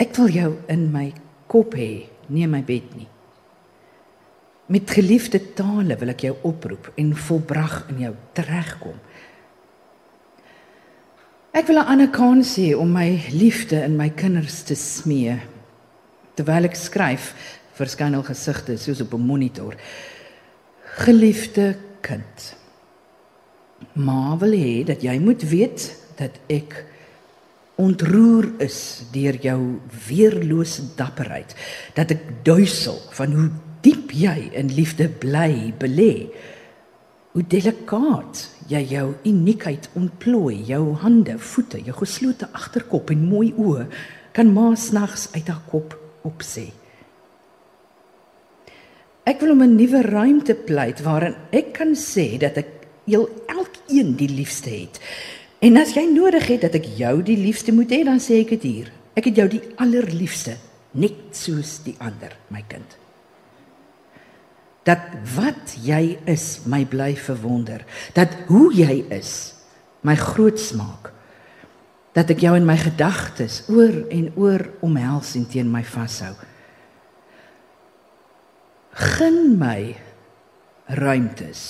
Ek 0.00 0.14
wil 0.16 0.32
jou 0.32 0.50
in 0.72 0.88
my 0.94 1.10
kop 1.50 1.74
hê, 1.76 2.06
nie 2.32 2.46
in 2.46 2.52
my 2.52 2.62
bed 2.64 2.92
nie. 2.96 3.08
Met 4.68 4.90
geliefde 4.92 5.40
tale 5.56 5.96
wil 6.00 6.12
ek 6.12 6.26
jou 6.28 6.34
oproep 6.48 6.92
en 7.00 7.14
volbrag 7.16 7.80
in 7.92 8.02
jou 8.06 8.14
teregkom. 8.36 8.98
Ek 11.52 11.66
wil 11.66 11.80
'n 11.80 11.88
ander 11.88 12.08
kans 12.08 12.56
hê 12.56 12.76
om 12.76 12.92
my 12.92 13.20
liefde 13.32 13.82
in 13.82 13.96
my 13.96 14.10
kinders 14.10 14.62
te 14.62 14.74
smee. 14.74 15.40
Terwyl 16.36 16.64
ek 16.64 16.76
skryf, 16.76 17.34
verskyn 17.74 18.14
al 18.14 18.22
gesigte 18.22 18.76
soos 18.76 19.00
op 19.00 19.14
'n 19.14 19.26
monitor. 19.26 19.74
Geliefde 20.98 21.76
kind. 22.00 22.56
Ma 23.94 24.34
wil 24.40 24.54
hê 24.58 24.80
dat 24.82 25.04
jy 25.06 25.14
moet 25.22 25.44
weet 25.46 25.84
dat 26.18 26.34
ek 26.50 26.74
ontroer 27.78 28.48
is 28.64 29.04
deur 29.14 29.38
jou 29.38 29.60
weerlose 30.08 30.88
dapperheid, 30.98 31.54
dat 31.94 32.10
ek 32.16 32.24
duisel 32.48 32.98
van 33.14 33.36
hoe 33.36 33.46
diep 33.86 34.10
jy 34.10 34.48
in 34.58 34.74
liefde 34.74 35.06
bly 35.22 35.70
belê. 35.78 36.26
Hoe 37.36 37.46
delikaat 37.46 38.42
jy 38.66 38.82
jou 38.96 39.06
uniekheid 39.22 39.86
ontplooi, 39.94 40.64
jou 40.66 40.82
hande, 40.98 41.38
voete, 41.38 41.78
jou 41.86 41.94
geslote 42.00 42.50
agterkop 42.58 43.14
en 43.14 43.22
mooi 43.30 43.52
oë 43.54 43.86
kan 44.34 44.50
ma 44.50 44.72
snags 44.74 45.30
uit 45.38 45.46
haar 45.46 45.62
kop 45.70 45.94
opsê. 46.26 46.72
Ek 49.28 49.42
wil 49.44 49.52
om 49.52 49.62
'n 49.62 49.76
nuwe 49.76 50.02
ruimte 50.02 50.54
pleit 50.54 51.02
waarin 51.04 51.36
ek 51.52 51.72
kan 51.76 51.92
sê 51.94 52.38
dat 52.40 52.56
ek 52.56 52.70
heel 53.04 53.28
elkeen 53.46 54.16
die 54.16 54.28
liefste 54.28 54.70
het. 54.70 55.00
En 55.60 55.76
as 55.76 55.92
jy 55.94 56.06
nodig 56.08 56.46
het 56.46 56.60
dat 56.60 56.74
ek 56.74 56.86
jou 56.96 57.22
die 57.22 57.36
liefste 57.36 57.72
moet 57.72 57.90
hê, 57.90 58.04
dan 58.04 58.20
sê 58.20 58.40
ek 58.40 58.48
dit 58.48 58.62
hier. 58.62 58.92
Ek 59.14 59.24
het 59.24 59.36
jou 59.36 59.48
die 59.48 59.62
allerliefste, 59.76 60.56
net 60.92 61.18
soos 61.32 61.82
die 61.84 61.96
ander, 61.98 62.32
my 62.48 62.64
kind 62.68 62.96
dat 64.88 65.04
wat 65.36 65.76
jy 65.84 66.16
is 66.28 66.64
my 66.68 66.84
bly 66.88 67.12
verwonder 67.20 67.84
dat 68.16 68.32
hoe 68.48 68.70
jy 68.74 69.02
is 69.12 69.32
my 70.06 70.16
groot 70.16 70.60
smaak 70.60 71.10
dat 72.16 72.30
ek 72.32 72.42
jou 72.46 72.54
in 72.56 72.66
my 72.66 72.76
gedagtes 72.80 73.60
oor 73.68 74.04
en 74.14 74.30
oor 74.40 74.64
omhels 74.86 75.34
en 75.38 75.44
teen 75.50 75.68
my 75.72 75.84
vashou 75.84 76.32
gun 78.98 79.58
my 79.58 79.94
ruimtes 80.98 81.62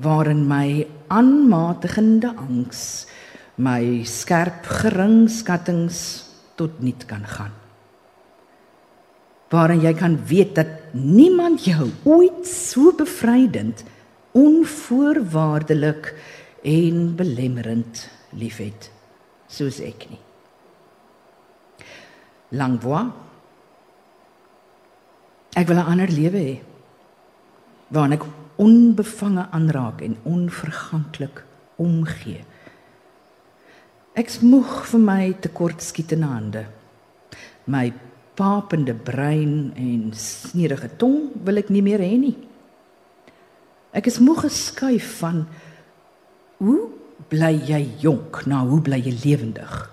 waarin 0.00 0.46
my 0.48 0.86
aanmatigende 1.12 2.32
angs 2.36 3.06
my 3.56 4.04
skerp 4.04 4.64
geringskattings 4.80 6.00
tot 6.56 6.80
niet 6.80 7.04
kan 7.08 7.24
gaan 7.28 7.54
waarin 9.52 9.82
jy 9.84 9.92
kan 9.94 10.16
weet 10.26 10.54
dat 10.58 10.70
niemand 10.92 11.64
jou 11.66 11.90
ooit 12.04 12.46
so 12.46 12.92
bevrydend, 12.96 13.84
onvoorwaardelik 14.36 16.12
en 16.66 17.14
belemmerend 17.16 18.08
liefhet 18.36 18.90
soos 19.48 19.78
ek 19.80 20.08
nie. 20.10 20.20
Langbois 22.58 23.12
Ek 25.56 25.68
wil 25.68 25.80
'n 25.80 25.88
ander 25.88 26.10
lewe 26.12 26.40
hê 26.48 26.56
waarin 27.88 28.16
ek 28.16 28.24
onbevange 28.60 29.44
aanraak 29.56 30.02
en 30.02 30.16
onverganklik 30.22 31.44
omgee. 31.76 32.44
Ek 34.16 34.28
smoeg 34.28 34.84
vir 34.90 35.00
my 35.00 35.24
tekortskietende 35.40 36.26
hande. 36.26 36.64
My 37.66 37.92
papende 38.36 38.94
brein 38.94 39.72
en 39.76 40.12
sneerige 40.12 40.90
tong 40.96 41.32
wil 41.44 41.56
ek 41.56 41.72
nie 41.72 41.82
meer 41.82 42.04
hê 42.04 42.16
nie. 42.20 42.36
Ek 43.96 44.06
is 44.06 44.20
moeg 44.20 44.44
geskuif 44.44 45.18
van 45.20 45.46
hoe 46.60 46.90
bly 47.28 47.54
jy 47.64 47.82
jonk 48.04 48.44
na 48.46 48.60
hoe 48.64 48.80
bly 48.80 49.00
jy 49.00 49.14
lewendig? 49.24 49.90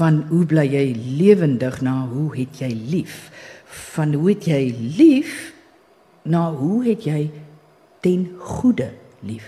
Van 0.00 0.22
hoe 0.30 0.46
bly 0.46 0.64
jy 0.64 0.86
lewendig 1.20 1.80
na 1.84 2.06
hoe 2.06 2.30
het 2.36 2.60
jy 2.62 2.72
lief? 2.72 3.28
Van 3.70 4.14
hoe 4.14 4.32
het 4.32 4.44
jy 4.50 4.74
lief 4.98 5.52
na 6.26 6.50
hoe 6.52 6.82
het 6.84 7.06
jy 7.06 7.30
ten 8.02 8.26
goeie 8.38 8.90
lief? 9.22 9.46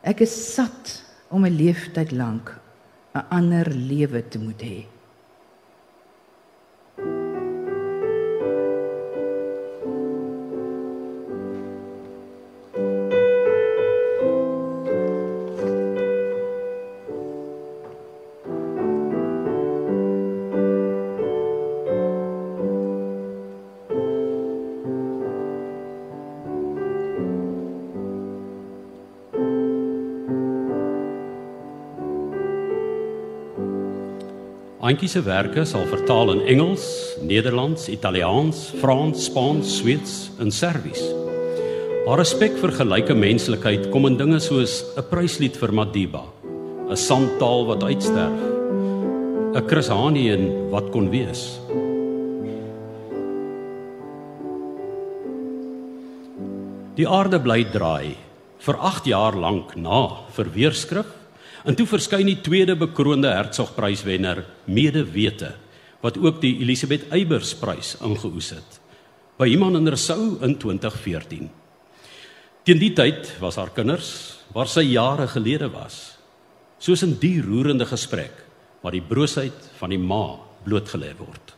Ek 0.00 0.22
is 0.24 0.32
sat 0.54 1.02
om 1.28 1.44
'n 1.44 1.56
leeftyd 1.56 2.12
lank 2.16 2.56
'n 3.14 3.26
ander 3.28 3.68
lewe 3.68 4.22
te 4.28 4.38
moet 4.38 4.62
hê. 4.62 4.86
Antjie 34.90 35.06
se 35.06 35.20
werke 35.22 35.62
sal 35.68 35.84
vertaal 35.86 36.32
in 36.32 36.40
Engels, 36.50 36.82
Nederlands, 37.22 37.84
Italiaans, 37.92 38.72
Frans, 38.80 39.28
Spaans, 39.28 39.76
Sweeds 39.78 40.14
en 40.42 40.50
Serbies. 40.50 41.04
Haar 42.08 42.18
respek 42.18 42.56
vir 42.58 42.72
gelyke 42.74 43.14
menslikheid 43.14 43.86
kom 43.92 44.08
in 44.08 44.16
dinge 44.18 44.40
soos 44.42 44.82
'n 44.98 45.04
pryslied 45.06 45.54
vir 45.54 45.70
Madiba, 45.70 46.24
'n 46.90 46.96
sandtaal 46.96 47.66
wat 47.70 47.84
uitsterf, 47.86 48.40
'n 49.54 49.68
Chris 49.68 49.88
Hani 49.88 50.32
en 50.32 50.70
wat 50.70 50.90
kon 50.90 51.08
wees. 51.08 51.60
Die 56.96 57.06
aarde 57.06 57.38
bly 57.38 57.62
draai 57.70 58.16
vir 58.58 58.74
8 58.74 59.04
jaar 59.06 59.36
lank 59.36 59.76
na 59.76 60.26
vir 60.34 60.46
weerskrif 60.50 61.19
En 61.64 61.76
toe 61.76 61.86
verskyn 61.88 62.28
die 62.28 62.40
tweede 62.40 62.76
bekroonde 62.78 63.32
Hertzogpryswenner 63.34 64.44
Medewete 64.64 65.54
wat 66.00 66.16
ook 66.16 66.38
die 66.40 66.54
Elisabeth 66.62 67.10
Eybers 67.12 67.52
prys 67.60 67.96
ingeoes 68.00 68.54
het 68.56 68.78
by 69.40 69.48
iemand 69.48 69.78
in 69.78 69.88
Rousseau 69.88 70.36
in 70.44 70.56
2014. 70.60 71.48
Teen 72.64 72.80
die 72.80 72.92
tyd 72.92 73.28
was 73.40 73.56
haar 73.56 73.72
kinders 73.72 74.10
waar 74.52 74.68
sy 74.68 74.84
jare 74.84 75.24
gelede 75.32 75.70
was. 75.72 76.18
Soos 76.80 77.04
in 77.06 77.14
die 77.20 77.38
roerende 77.44 77.86
gesprek 77.88 78.36
waar 78.80 78.92
die 78.96 79.04
broosheid 79.04 79.68
van 79.78 79.92
die 79.92 80.00
ma 80.00 80.36
blootgelê 80.64 81.14
word. 81.16 81.54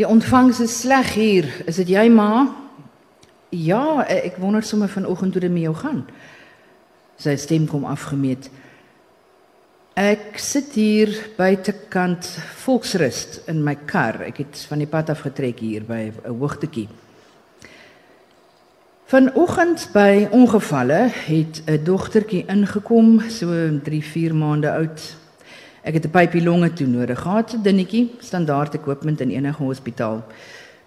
Die 0.00 0.08
ontvangs 0.08 0.60
is 0.64 0.80
sleg 0.80 1.12
hier. 1.16 1.48
Is 1.68 1.76
dit 1.80 1.92
jy 1.92 2.08
ma? 2.12 2.46
Ja, 3.54 4.02
ek 4.08 4.40
wonder 4.42 4.64
sommer 4.64 4.90
vanoggend 4.90 5.36
hoe 5.36 5.44
dit 5.44 5.52
met 5.52 5.68
jou 5.68 5.74
gaan. 5.78 6.02
Sy 7.16 7.36
stem 7.36 7.66
kom 7.70 7.84
afgemeet. 7.84 8.50
Ek 9.94 10.40
sit 10.42 10.72
hier 10.74 11.12
buitekant 11.36 12.26
Volksrust 12.64 13.44
in 13.46 13.62
my 13.62 13.76
kar. 13.86 14.18
Ek 14.26 14.40
het 14.42 14.64
van 14.66 14.82
die 14.82 14.90
pad 14.90 15.12
af 15.14 15.22
getrek 15.22 15.60
hier 15.62 15.84
by 15.86 16.10
'n 16.10 16.34
hoogtetjie. 16.34 16.88
Vanoggend 19.06 19.90
by 19.92 20.26
ongevalle 20.32 21.06
het 21.28 21.62
'n 21.66 21.84
dogtertjie 21.84 22.46
ingekom, 22.46 23.20
so 23.28 23.46
3-4 23.84 24.34
maande 24.34 24.70
oud. 24.70 25.16
Ek 25.84 25.94
het 25.94 26.06
'n 26.06 26.10
pypie 26.10 26.42
longe 26.42 26.72
toe 26.72 26.86
nodig 26.86 27.20
gehad, 27.20 27.54
'n 27.54 27.62
dinnetjie, 27.62 28.10
standaard 28.18 28.74
equipment 28.74 29.20
in 29.20 29.30
enige 29.30 29.62
hospitaal. 29.62 30.24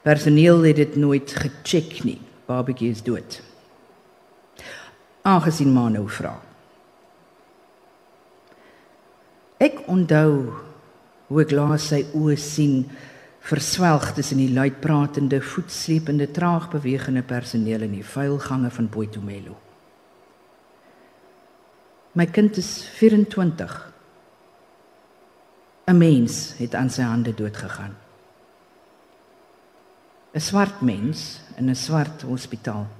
Personeel 0.02 0.62
het 0.62 0.76
dit 0.76 0.96
nooit 0.96 1.32
gecheck 1.32 2.04
nie. 2.04 2.20
Babatjie 2.46 2.90
is 2.90 3.04
dood. 3.04 3.47
Aangesien 5.28 5.74
maar 5.74 5.92
nou 5.92 6.06
vra. 6.08 6.32
Ek 9.60 9.82
onthou 9.92 10.54
hoe 11.28 11.42
ek 11.44 11.52
laas 11.52 11.90
sy 11.92 12.04
oë 12.16 12.38
sien 12.40 12.86
verswelg 13.48 14.14
tussen 14.16 14.40
die 14.40 14.54
luidpratende, 14.56 15.42
voetsleepende, 15.44 16.30
traag 16.32 16.70
bewegende 16.72 17.24
personeel 17.28 17.84
in 17.88 17.98
die 17.98 18.06
vuil 18.06 18.38
gange 18.44 18.72
van 18.72 18.90
Boitumelo. 18.92 19.56
My 22.16 22.26
kind 22.26 22.58
is 22.58 22.88
24. 22.98 23.76
'n 25.88 25.98
Mens 25.98 26.58
het 26.58 26.76
aan 26.76 26.90
sy 26.90 27.02
hande 27.02 27.34
dood 27.34 27.58
gegaan. 27.58 27.96
'n 30.34 30.40
Swart 30.40 30.82
mens 30.82 31.42
in 31.58 31.70
'n 31.70 31.76
swart 31.76 32.22
hospitaal. 32.22 32.97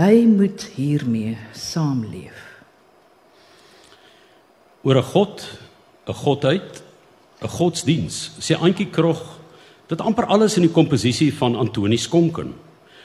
Hy 0.00 0.22
moet 0.24 0.62
hiermee 0.78 1.36
saamleef 1.52 2.36
oor 4.80 4.96
'n 4.96 5.02
God, 5.12 5.42
'n 6.08 6.14
godheid, 6.14 6.82
'n 7.42 7.48
godsdiens. 7.48 8.30
Sê 8.40 8.56
Antjie 8.56 8.88
Krog 8.88 9.20
dit 9.88 10.00
amper 10.00 10.24
alles 10.24 10.56
in 10.56 10.62
die 10.62 10.72
komposisie 10.72 11.34
van 11.34 11.54
Antoni 11.54 11.98
Skonken. 11.98 12.54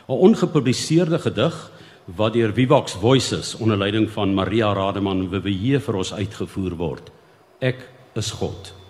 'n 0.07 0.19
Ongepubliseerde 0.27 1.19
gedig 1.19 1.71
wat 2.05 2.33
deur 2.33 2.53
Vivox 2.53 2.93
Voices 2.93 3.55
onder 3.55 3.77
leiding 3.77 4.09
van 4.09 4.33
Maria 4.33 4.73
Rademan 4.73 5.29
WWJ 5.29 5.79
vir 5.79 5.95
ons 5.95 6.13
uitgevoer 6.13 6.75
word. 6.77 7.11
Ek 7.59 7.89
is 8.15 8.31
God. 8.31 8.84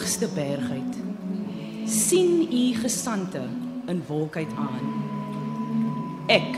Allerhoogste 0.00 0.28
bergheid, 0.34 0.96
sien 1.84 2.48
u 2.52 2.74
gesande 2.74 3.42
in 3.86 4.02
wolkheid 4.06 4.48
aan. 4.56 5.04
Ek 6.26 6.56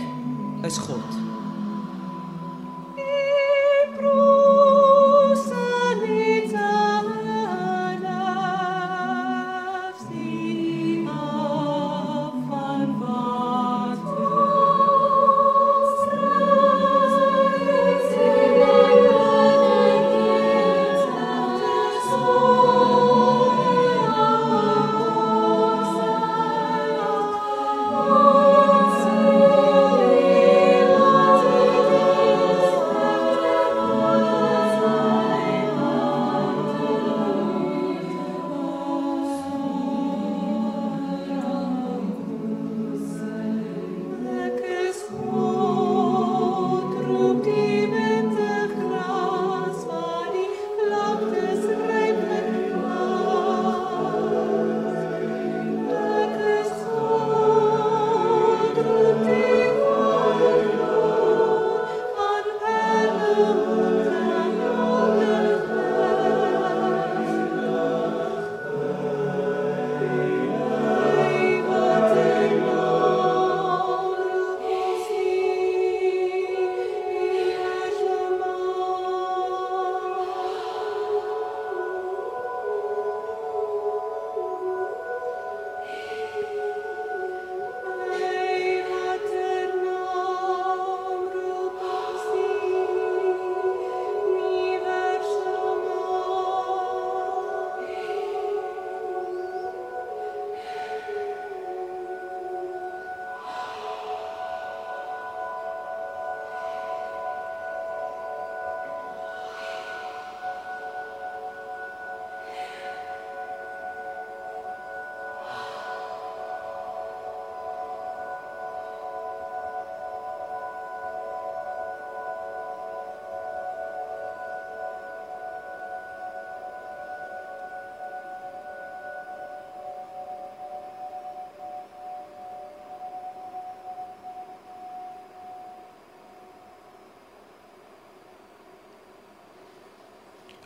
is 0.63 0.79
God. 0.79 1.22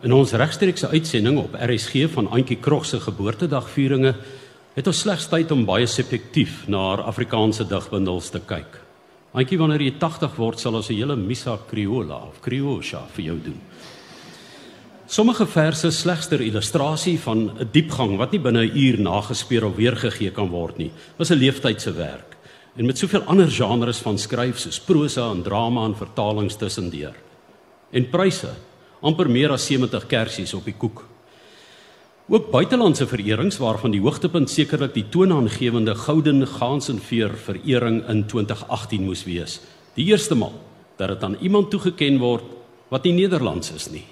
In 0.05 0.13
ons 0.13 0.35
regstreekse 0.37 0.91
uitsending 0.93 1.39
op 1.41 1.55
RSG 1.57 2.11
van 2.13 2.27
Antjie 2.29 2.59
Krog 2.61 2.85
se 2.85 2.99
geboortedagvieringe 3.01 4.11
het 4.75 4.91
ons 4.91 4.99
slegs 5.01 5.25
tyd 5.33 5.55
om 5.55 5.63
baie 5.65 5.87
subjektief 5.89 6.67
na 6.69 6.83
haar 6.91 7.03
Afrikaanse 7.09 7.65
digbundels 7.65 8.29
te 8.35 8.43
kyk. 8.45 8.77
Antjie, 9.33 9.57
wanneer 9.57 9.87
jy 9.87 9.95
80 9.97 10.37
word, 10.37 10.61
sal 10.61 10.77
ons 10.77 10.91
'n 10.91 10.99
hele 11.01 11.17
Missa 11.17 11.57
Criolla 11.71 12.29
of 12.29 12.43
Criosha 12.43 13.07
vir 13.17 13.25
jou 13.25 13.39
doen. 13.45 13.61
Sommige 15.07 15.47
verse 15.47 15.91
slegs 15.91 16.29
ter 16.29 16.41
illustrasie 16.41 17.19
van 17.19 17.51
'n 17.59 17.69
diepgang 17.73 18.19
wat 18.19 18.33
nie 18.33 18.41
binne 18.41 18.67
'n 18.67 18.77
uur 18.77 19.01
nagespeur 19.01 19.65
of 19.65 19.77
weergegee 19.77 20.31
kan 20.31 20.51
word 20.51 20.77
nie. 20.77 20.93
Was 21.17 21.31
'n 21.31 21.39
leeftydse 21.39 21.93
werk 21.97 22.37
en 22.77 22.87
met 22.87 22.99
soveel 22.99 23.23
ander 23.23 23.51
genres 23.51 23.99
van 23.99 24.19
skryf 24.19 24.59
soos 24.59 24.79
prosa 24.79 25.31
en 25.31 25.43
drama 25.43 25.85
en 25.87 25.95
vertalings 25.95 26.57
tussendeur. 26.57 27.15
En 27.93 28.11
pryse 28.11 28.51
amper 29.01 29.29
meer 29.31 29.53
as 29.53 29.67
70 29.67 30.07
kersies 30.07 30.55
op 30.55 30.65
die 30.65 30.75
koek. 30.77 31.05
Ook 32.27 32.51
buitelandse 32.51 33.07
vererings 33.07 33.61
waarvan 33.63 33.93
die 33.95 34.03
hoogtepunt 34.03 34.51
sekerlik 34.51 34.95
die 34.97 35.05
toonaangewende 35.15 35.95
Gouden 35.95 36.47
Gansenveer 36.47 37.37
verering 37.39 38.01
in 38.09 38.25
2018 38.27 39.05
moes 39.07 39.23
wees. 39.29 39.61
Die 39.95 40.09
eerste 40.11 40.35
maal 40.35 40.57
dat 40.97 41.09
dit 41.09 41.23
aan 41.23 41.37
iemand 41.41 41.71
toegeken 41.71 42.19
word 42.19 42.45
wat 42.89 43.05
nie 43.05 43.13
Nederlands 43.13 43.71
is 43.73 43.91
nie. 43.93 44.05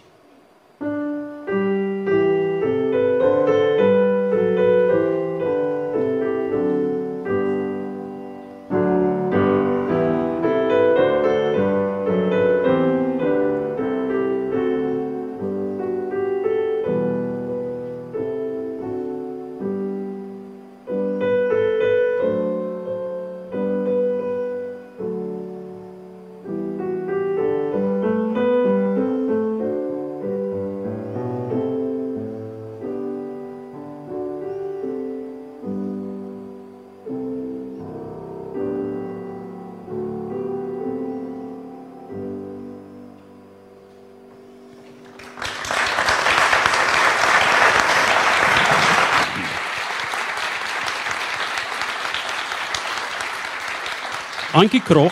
Ankie 54.55 54.79
Krog 54.87 55.11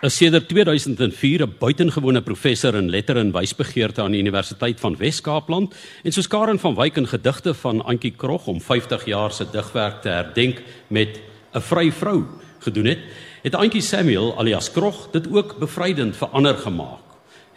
is 0.00 0.14
sedert 0.16 0.46
2004 0.48 1.42
'n 1.44 1.56
buitengewone 1.58 2.22
professor 2.22 2.74
in 2.74 2.88
letter 2.88 3.16
en 3.16 3.32
wysbegeerte 3.32 4.00
aan 4.02 4.12
die 4.12 4.20
Universiteit 4.20 4.80
van 4.80 4.96
Wes-Kaapland 4.96 5.74
en 6.02 6.12
soos 6.12 6.28
Karen 6.28 6.58
van 6.58 6.74
Wyk 6.74 6.96
in 6.96 7.06
gedigte 7.06 7.54
van 7.54 7.84
Ankie 7.84 8.14
Krog 8.16 8.46
om 8.46 8.60
50 8.60 9.04
jaar 9.04 9.32
se 9.32 9.44
digwerk 9.52 10.00
te 10.00 10.08
herdenk 10.08 10.62
met 10.88 11.20
'n 11.52 11.60
vry 11.60 11.92
vrou 11.92 12.24
gedoen 12.58 12.86
het, 12.86 12.98
het 13.42 13.54
Ankie 13.54 13.82
Samuel 13.82 14.38
alias 14.38 14.70
Krog 14.70 15.10
dit 15.10 15.28
ook 15.30 15.58
bevrydend 15.58 16.16
verander 16.16 16.56
gemaak. 16.56 17.07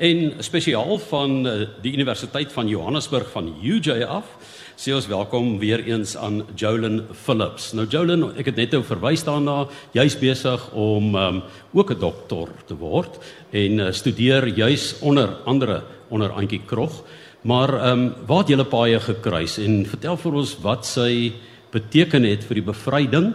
En 0.01 0.31
spesiaal 0.41 0.97
van 0.97 1.47
eh, 1.47 1.67
die 1.81 1.93
Universiteit 1.93 2.51
van 2.51 2.67
Johannesburg 2.67 3.27
van 3.29 3.51
UJ 3.61 4.01
af 4.09 4.25
sê 4.73 4.95
ons 4.97 5.05
welkom 5.05 5.59
weer 5.61 5.83
eens 5.85 6.15
aan 6.17 6.39
Jolyn 6.57 7.03
Phillips. 7.13 7.67
Nou 7.77 7.85
Jolyn, 7.85 8.23
ek 8.33 8.49
het 8.49 8.57
net 8.57 8.73
nou 8.73 8.81
verwys 8.81 9.21
daarna, 9.27 9.67
jy's 9.93 10.17
besig 10.17 10.63
om 10.73 11.13
um, 11.13 11.43
ook 11.77 11.93
'n 11.93 11.99
dokter 12.01 12.49
te 12.65 12.73
word 12.73 13.21
en 13.53 13.77
uh, 13.77 13.91
studeer 13.91 14.47
juis 14.47 14.95
onder 15.05 15.37
andere 15.45 15.83
onder 16.09 16.33
Antjie 16.33 16.61
Krog. 16.65 17.03
Maar 17.41 17.69
ehm 17.69 17.99
um, 17.99 18.13
waar 18.25 18.41
het 18.41 18.49
julle 18.49 18.65
paie 18.65 18.99
gekruis 18.99 19.57
en 19.57 19.85
vertel 19.85 20.17
vir 20.17 20.33
ons 20.33 20.57
wat 20.61 20.85
sy 20.85 21.33
beteken 21.71 22.23
het 22.23 22.43
vir 22.43 22.55
die 22.55 22.69
bevryding 22.73 23.33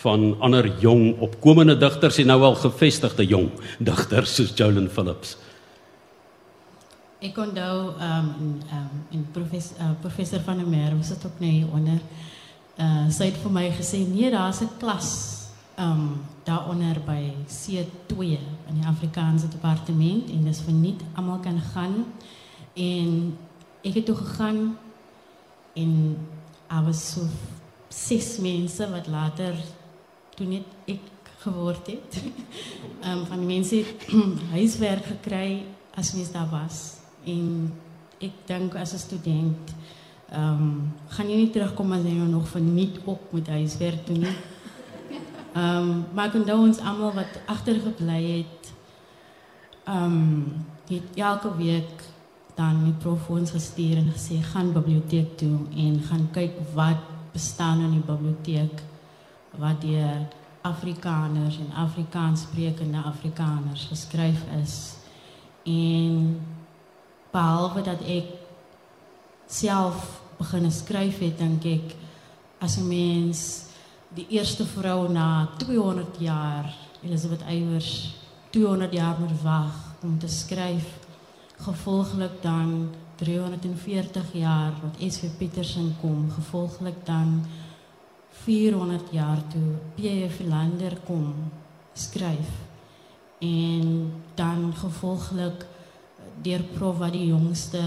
van 0.00 0.36
ander 0.40 0.72
jong 0.80 1.20
opkomende 1.20 1.76
digters 1.76 2.18
en 2.18 2.26
nou 2.26 2.42
al 2.42 2.54
gevestigde 2.54 3.26
jong 3.26 3.50
digters 3.90 4.34
soos 4.34 4.56
Jolyn 4.56 4.88
Phillips. 4.88 5.36
Ik 7.18 7.38
onthou 7.38 7.88
um, 8.00 8.28
um, 8.72 9.04
in 9.10 9.26
professor, 9.30 9.76
uh, 9.80 9.90
professor 10.00 10.40
van 10.40 10.56
der 10.56 10.66
Meer, 10.66 10.96
was 10.96 11.08
het 11.08 11.26
ook 11.26 11.38
nee 11.38 11.66
onder. 11.72 12.00
Uh, 12.76 13.08
sy 13.08 13.30
het 13.30 13.38
vir 13.40 13.52
my 13.52 13.70
gesê 13.72 14.02
nee, 14.04 14.30
daar's 14.30 14.60
'n 14.60 14.68
klas 14.78 15.36
um 15.78 16.24
daaronder 16.44 17.00
by 17.04 17.32
C2 17.48 18.16
in 18.68 18.74
die 18.80 18.86
Afrikaanse 18.86 19.48
departement 19.48 20.30
en 20.30 20.44
dis 20.44 20.60
vir 20.60 20.72
nie 20.72 20.94
almal 21.14 21.38
kan 21.44 21.60
gaan 21.72 22.04
en 22.74 23.36
ek 23.84 23.94
het 23.94 24.06
toe 24.08 24.16
gegaan 24.16 24.78
en 25.74 26.16
daar 26.68 26.84
was 26.84 27.02
so 27.12 27.26
ses 27.88 28.38
mense 28.38 28.90
wat 28.90 29.06
later 29.06 29.56
toe 30.36 30.46
net 30.46 30.64
ek 30.84 31.00
geword 31.44 31.86
het. 31.86 32.20
um 33.04 33.26
van 33.30 33.38
die 33.38 33.46
mense 33.46 33.76
het 33.76 34.08
huiswerk 34.56 35.04
gekry 35.04 35.64
as 35.94 36.12
mens 36.12 36.32
daar 36.32 36.48
was. 36.50 37.05
En 37.26 37.72
ik 38.18 38.32
denk 38.44 38.74
als 38.74 38.92
een 38.92 38.98
student, 38.98 39.74
um, 40.34 40.94
ga 41.06 41.22
je 41.22 41.36
niet 41.36 41.52
terugkomen 41.52 41.96
als 41.96 42.06
je 42.06 42.12
nog 42.12 42.48
van 42.48 42.74
niet 42.74 42.98
op 43.04 43.20
moet 43.30 43.48
huiswerk 43.48 44.06
doen. 44.06 44.26
um, 45.56 46.04
maar 46.14 46.26
ik 46.26 46.34
onthou 46.34 46.66
ons 46.66 46.78
allemaal 46.78 47.12
wat 47.12 47.40
achtergebleven 47.46 48.36
het. 48.36 48.72
Um, 49.88 50.52
het 50.86 51.02
elke 51.14 51.56
week 51.56 52.02
dan 52.54 52.82
met 52.82 52.98
prof 52.98 53.28
ons 53.28 53.50
gestuur 53.50 53.96
en 53.96 54.12
gesê 54.12 54.42
gaan 54.42 54.72
biblioteek 54.72 55.36
toe 55.36 55.58
en 55.76 56.00
gaan 56.02 56.28
kyk 56.30 56.52
wat 56.74 56.96
bestaan 57.32 57.80
in 57.80 57.90
die 57.90 58.00
biblioteek 58.00 58.82
wat 59.56 59.80
deur 59.80 60.28
Afrikaners 60.60 61.58
en 61.58 61.74
Afrikaans 61.74 62.40
sprekende 62.40 62.98
Afrikaners 62.98 63.84
geskryf 63.84 64.44
is. 64.62 64.94
En 65.64 66.40
behalwe 67.36 67.84
dat 67.84 68.02
ek 68.08 68.32
self 69.46 70.20
begin 70.38 70.70
skryf 70.72 71.20
het 71.24 71.38
dink 71.38 71.64
ek 71.64 71.96
as 72.64 72.76
'n 72.78 72.88
mens 72.88 73.40
die 74.16 74.26
eerste 74.28 74.64
vrou 74.64 75.08
na 75.12 75.48
200 75.58 76.18
jaar 76.18 76.72
Elisabeth 77.02 77.44
Eywers 77.48 78.14
200 78.50 78.92
jaar 78.92 79.16
moet 79.20 79.42
wag 79.42 79.74
om 80.02 80.18
te 80.18 80.28
skryf 80.28 80.86
gevolglik 81.56 82.42
dan 82.42 82.90
340 83.16 84.32
jaar 84.32 84.72
wat 84.82 85.12
SV 85.12 85.28
Petersen 85.38 85.96
kom 86.00 86.30
gevolglik 86.30 87.06
dan 87.06 87.44
400 88.30 89.02
jaar 89.10 89.40
toe 89.48 89.76
P.J. 89.94 90.28
Philander 90.30 90.96
kom 91.04 91.34
skryf 91.92 92.50
en 93.38 94.12
dan 94.34 94.74
gevolglik 94.76 95.66
deur 96.42 96.62
prof 96.76 96.98
wat 96.98 97.12
die 97.12 97.28
jongste 97.30 97.82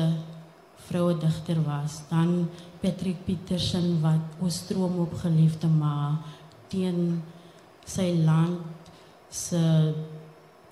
vroue 0.89 1.17
digter 1.17 1.61
was. 1.65 2.01
Dan 2.09 2.49
Patrick 2.81 3.25
Petersen 3.25 3.99
wat 4.01 4.39
Oostroom 4.41 4.99
op 4.99 5.13
geliefde 5.21 5.67
ma 5.67 6.19
teen 6.69 7.21
sy 7.85 8.13
land 8.23 8.61
se 9.29 9.93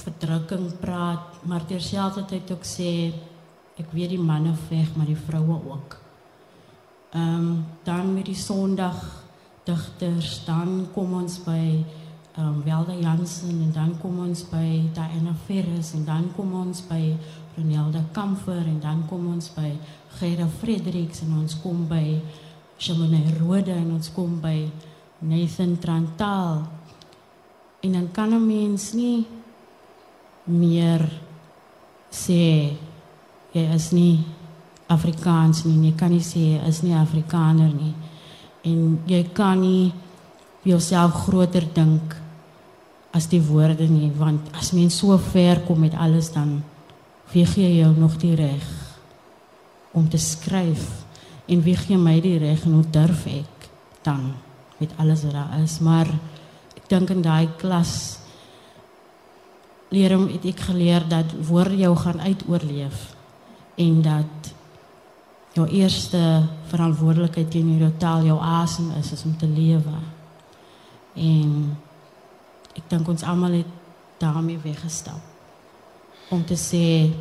verdrukking 0.02 0.72
praat, 0.80 1.42
maar 1.46 1.66
terselfdertyd 1.68 2.52
ook 2.54 2.66
sê 2.66 2.92
ek 3.78 3.92
weet 3.94 4.16
die 4.16 4.22
manne 4.22 4.54
veg, 4.70 4.94
maar 4.96 5.10
die 5.10 5.20
vroue 5.28 5.60
ook. 5.74 5.98
Ehm 7.14 7.40
um, 7.40 7.66
dan 7.84 8.14
met 8.14 8.26
die 8.26 8.36
Sondag 8.36 8.98
digters, 9.64 10.42
dan 10.46 10.88
kom 10.94 11.14
ons 11.14 11.38
by 11.44 11.62
ehm 12.38 12.48
um, 12.48 12.64
Welda 12.64 12.94
Jansen 12.94 13.62
en 13.66 13.72
dan 13.74 13.96
kom 14.02 14.20
ons 14.20 14.44
by 14.50 14.90
Diana 14.94 15.34
Ferris 15.46 15.94
en 15.94 16.06
dan 16.06 16.32
kom 16.36 16.54
ons 16.54 16.82
by 16.88 17.16
Ronelda 17.58 18.04
Kamfer 18.14 18.66
en 18.66 18.80
dan 18.80 19.06
kom 19.10 19.28
ons 19.34 19.50
by 19.56 19.72
Gerda 20.20 20.46
Fredericks 20.60 21.24
en 21.26 21.40
ons 21.40 21.56
kom 21.64 21.88
by 21.90 22.20
Shamone 22.78 23.24
Rode 23.40 23.74
en 23.74 23.96
ons 23.96 24.12
kom 24.14 24.38
by 24.42 24.68
Nathan 25.26 25.78
Trantal. 25.82 26.62
En 27.82 27.92
dan 27.92 28.12
kan 28.12 28.34
'n 28.34 28.46
mens 28.46 28.94
nie 28.94 29.26
meer 30.46 31.02
sê 32.12 32.78
jy 33.54 33.74
is 33.74 33.92
nie 33.92 34.24
Afrikaans 34.88 35.66
nie. 35.66 35.90
Jy 35.90 35.96
kan 35.98 36.12
nie 36.12 36.24
sê 36.24 36.40
jy 36.40 36.68
is 36.68 36.82
nie 36.82 36.94
Afrikaner 36.94 37.74
nie. 37.74 37.94
En 38.64 39.00
jy 39.08 39.24
kan 39.34 39.60
nie 39.62 39.94
jouself 40.64 41.14
groter 41.14 41.64
dink 41.74 42.16
as 43.12 43.28
die 43.28 43.42
woorde 43.42 43.88
nie 43.88 44.12
want 44.18 44.42
as 44.54 44.72
mens 44.72 44.98
so 45.00 45.18
ver 45.18 45.62
kom 45.68 45.80
met 45.80 45.96
alles 45.96 46.30
dan 46.30 46.64
wie 47.32 47.46
gee 47.46 47.76
jou 47.80 47.92
nog 47.98 48.18
die 48.22 48.36
reg 48.36 48.68
om 49.92 50.10
te 50.10 50.18
skryf 50.18 50.86
en 51.48 51.64
wie 51.64 51.76
gee 51.76 51.98
my 51.98 52.20
die 52.22 52.38
reg 52.42 52.66
en 52.66 52.80
hoe 52.80 52.90
durf 52.92 53.26
ek 53.32 53.70
dan 54.06 54.34
met 54.78 54.94
alles 54.98 55.24
wat 55.28 55.34
daar 55.34 55.60
is 55.64 55.80
maar 55.80 56.08
ek 56.78 56.88
dink 56.90 57.10
in 57.16 57.22
daai 57.26 57.50
klas 57.60 58.20
leer 59.90 60.16
hom 60.16 60.28
het 60.32 60.46
ek 60.48 60.68
geleer 60.70 61.08
dat 61.08 61.32
woord 61.48 61.78
jou 61.80 61.94
gaan 61.96 62.20
uitoorleef 62.20 63.16
en 63.78 64.02
dat 64.02 64.54
jou 65.58 65.68
eerste 65.70 66.22
verantwoordelikheid 66.70 67.50
teenoor 67.52 67.88
jou 67.88 67.94
taal 67.98 68.26
jou 68.28 68.38
asem 68.42 68.92
is, 69.00 69.12
is 69.12 69.24
om 69.26 69.34
te 69.38 69.48
lewe. 69.50 69.98
En 71.18 71.54
ek 72.78 72.86
dink 72.92 73.10
ons 73.10 73.26
almal 73.26 73.62
het 73.62 73.74
daarmee 74.22 74.62
weggestap 74.62 75.37
om 76.30 76.46
te 76.46 76.56
sê 76.56 77.12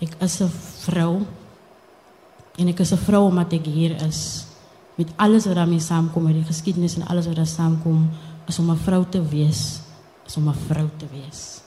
ek 0.00 0.16
is 0.20 0.40
'n 0.40 0.48
vrou 0.84 1.26
en 2.58 2.68
ek 2.68 2.80
is 2.80 2.92
'n 2.92 2.96
vrou 2.96 3.28
omdat 3.28 3.52
ek 3.52 3.66
hier 3.66 4.02
is 4.02 4.46
met 4.94 5.10
alles 5.16 5.46
wat 5.46 5.54
daarmee 5.54 5.80
saamkom 5.80 6.22
met 6.22 6.34
die 6.34 6.44
geskiedenis 6.44 6.96
en 6.96 7.06
alles 7.06 7.26
wat 7.26 7.36
daar 7.36 7.46
saamkom 7.46 8.10
is 8.46 8.58
om 8.58 8.70
'n 8.70 8.76
vrou 8.76 9.04
te 9.08 9.22
wees, 9.28 9.80
is 10.26 10.36
om 10.36 10.48
'n 10.48 10.54
vrou 10.68 10.88
te 10.96 11.06
wees. 11.12 11.60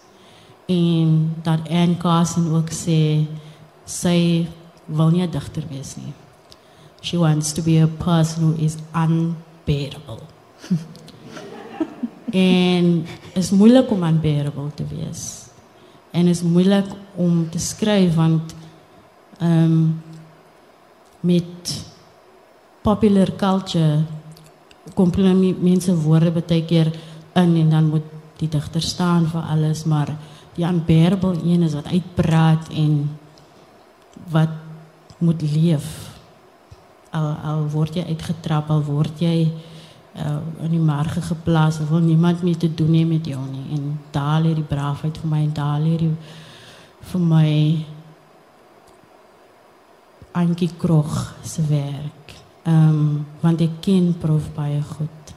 En 0.66 1.36
dat 1.44 1.60
Anne 1.70 1.98
Carson 1.98 2.56
ook 2.56 2.70
sê 2.70 3.26
sy 3.86 4.48
wil 4.86 5.10
nie 5.10 5.22
'n 5.22 5.32
digter 5.32 5.64
wees 5.70 5.96
nie. 5.96 6.14
She 7.02 7.18
wants 7.18 7.52
to 7.54 7.62
be 7.62 7.82
a 7.82 7.88
person 7.88 8.44
who 8.44 8.64
is 8.64 8.76
unbearable. 8.94 10.22
en 12.32 13.06
is 13.34 13.52
moeilik 13.52 13.92
om 13.92 14.04
unbearable 14.04 14.74
te 14.74 14.84
wees. 14.88 15.45
En 16.16 16.28
is 16.32 16.42
moeilik 16.42 16.88
om 17.20 17.44
te 17.52 17.60
skryf 17.60 18.16
want 18.16 18.56
um, 19.42 20.02
met 21.20 21.76
popular 22.82 23.36
culture 23.36 24.04
kom 24.94 25.12
mense 25.60 25.96
woorde 26.06 26.32
baie 26.32 26.62
keer 26.66 26.92
in 27.34 27.56
en 27.56 27.70
dan 27.70 27.90
moet 27.90 28.06
die 28.40 28.50
digter 28.52 28.82
staan 28.82 29.26
vir 29.32 29.42
alles 29.42 29.84
maar 29.84 30.12
die 30.56 30.66
unbearable 30.66 31.36
een 31.44 31.64
is 31.68 31.74
wat 31.74 31.88
uitpraat 31.92 32.70
en 32.70 33.18
wat 34.32 34.50
moet 35.18 35.42
leef. 35.42 35.88
Al 37.12 37.36
al 37.44 37.66
word 37.72 37.96
jy 37.96 38.06
uitgetrap, 38.08 38.70
al 38.70 38.84
word 38.84 39.20
jy 39.24 39.52
uh, 40.18 40.40
in 40.64 40.72
die 40.72 40.82
marge 40.82 41.22
geplaas, 41.22 41.80
wil 41.90 42.04
niemand 42.04 42.44
meer 42.44 42.58
te 42.58 42.74
doen 42.74 42.94
hê 42.94 43.04
met 43.08 43.26
jou 43.26 43.42
nie. 43.50 43.66
En 43.78 44.00
daar 44.12 44.42
lê 44.42 44.54
die 44.56 44.68
braafheid 44.68 45.18
vir 45.18 45.32
my 45.32 45.42
en 45.44 45.54
daar 45.54 45.80
lê 45.84 45.98
die 46.06 46.14
vir 47.06 47.22
my 47.22 47.52
Ankie 50.36 50.72
Krog 50.78 51.36
se 51.44 51.64
werk. 51.70 52.36
Ehm 52.66 52.90
um, 52.90 53.26
want 53.40 53.62
ek 53.62 53.78
ken 53.82 54.16
prof 54.20 54.50
baie 54.56 54.82
goed. 54.82 55.36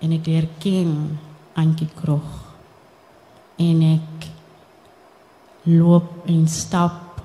En 0.00 0.12
ek 0.12 0.26
leer 0.26 0.46
ken 0.62 0.92
Ankie 1.58 1.88
Krog. 1.96 2.28
En 3.58 3.82
ek 3.88 4.28
loop 5.66 6.28
en 6.30 6.46
stap 6.48 7.20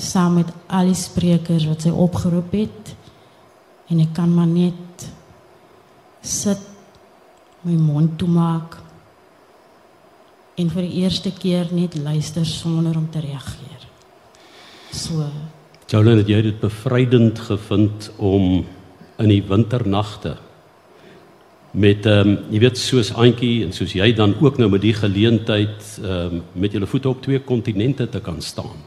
saam 0.00 0.40
met 0.40 0.48
al 0.66 0.90
die 0.90 0.98
sprekers 0.98 1.66
wat 1.68 1.84
sy 1.84 1.92
opgeroep 1.92 2.54
het 2.56 2.94
en 3.92 4.00
ek 4.00 4.14
kan 4.16 4.30
maar 4.32 4.48
net 4.48 4.89
sit 6.22 6.58
my 7.62 7.76
mond 7.76 8.18
toe 8.18 8.28
maak 8.28 8.78
en 10.60 10.68
vir 10.72 10.84
die 10.86 11.02
eerste 11.04 11.32
keer 11.32 11.72
net 11.72 11.96
luister 11.96 12.44
sonder 12.44 12.96
om 12.96 13.08
te 13.12 13.22
reageer. 13.24 13.86
So 14.92 15.24
Jolene, 15.90 16.22
het 16.22 16.28
jy 16.30 16.38
dit 16.46 16.60
bevrydend 16.62 17.40
gevind 17.48 18.12
om 18.22 18.60
in 19.18 19.30
die 19.32 19.42
winternagte 19.42 20.36
met 21.70 22.06
ehm 22.06 22.28
um, 22.28 22.36
jy 22.50 22.60
weet 22.62 22.78
soos 22.78 23.12
Auntie 23.14 23.64
en 23.64 23.72
soos 23.74 23.92
jy 23.94 24.08
dan 24.14 24.34
ook 24.40 24.58
nou 24.58 24.68
met 24.70 24.82
die 24.82 24.94
geleentheid 24.94 25.82
ehm 26.02 26.38
um, 26.38 26.42
met 26.52 26.72
julle 26.72 26.86
voete 26.86 27.08
op 27.08 27.22
twee 27.22 27.40
kontinente 27.40 28.08
te 28.08 28.20
kan 28.20 28.40
staan? 28.42 28.78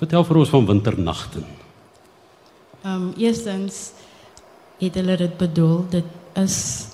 Vertel 0.00 0.24
vir 0.24 0.36
ons 0.36 0.48
van 0.48 0.66
winternagte. 0.66 1.44
Ehm 2.82 2.92
um, 2.94 3.12
eerstens 3.16 3.92
het 4.80 4.96
hulle 4.96 5.16
dit 5.20 5.36
bedoel 5.38 5.84
dit 5.92 6.04
is 6.40 6.86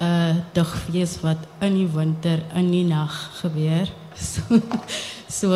'n 0.00 0.04
uh, 0.04 0.36
dagfees 0.52 1.20
wat 1.20 1.38
in 1.60 1.74
die 1.74 1.88
winter 1.88 2.40
in 2.54 2.70
die 2.70 2.84
nag 2.84 3.14
gebeur. 3.40 3.88
So, 4.20 4.60
so 5.28 5.54